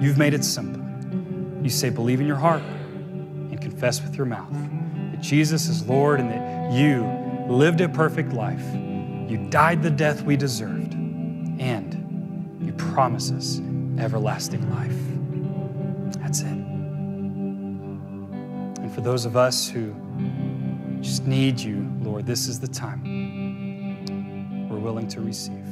you've 0.00 0.18
made 0.18 0.34
it 0.34 0.42
simple. 0.42 0.82
You 1.62 1.70
say, 1.70 1.90
believe 1.90 2.20
in 2.20 2.26
your 2.26 2.34
heart 2.34 2.64
and 2.64 3.60
confess 3.60 4.02
with 4.02 4.16
your 4.16 4.26
mouth 4.26 4.50
that 5.12 5.20
Jesus 5.20 5.68
is 5.68 5.86
Lord 5.86 6.18
and 6.18 6.28
that 6.28 6.72
you 6.72 7.04
lived 7.48 7.80
a 7.82 7.88
perfect 7.88 8.32
life. 8.32 8.64
You 9.30 9.46
died 9.48 9.80
the 9.80 9.90
death 9.90 10.22
we 10.22 10.36
deserved, 10.36 10.94
and 11.60 12.58
you 12.60 12.72
promise 12.72 13.30
us 13.30 13.60
everlasting 13.98 14.70
life. 14.70 14.96
That's 16.20 16.40
it. 16.40 16.46
And 18.78 18.92
for 18.94 19.00
those 19.00 19.24
of 19.24 19.36
us 19.36 19.68
who 19.68 19.94
just 21.00 21.26
need 21.26 21.60
you, 21.60 21.90
Lord, 22.00 22.26
this 22.26 22.48
is 22.48 22.58
the 22.60 22.68
time 22.68 23.02
we're 24.68 24.78
willing 24.78 25.08
to 25.08 25.20
receive. 25.20 25.64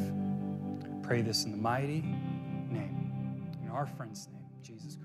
Pray 1.03 1.23
this 1.23 1.45
in 1.45 1.51
the 1.53 1.57
mighty 1.57 2.03
name, 2.71 3.49
in 3.63 3.71
our 3.71 3.87
friend's 3.87 4.29
name, 4.33 4.43
Jesus. 4.63 4.96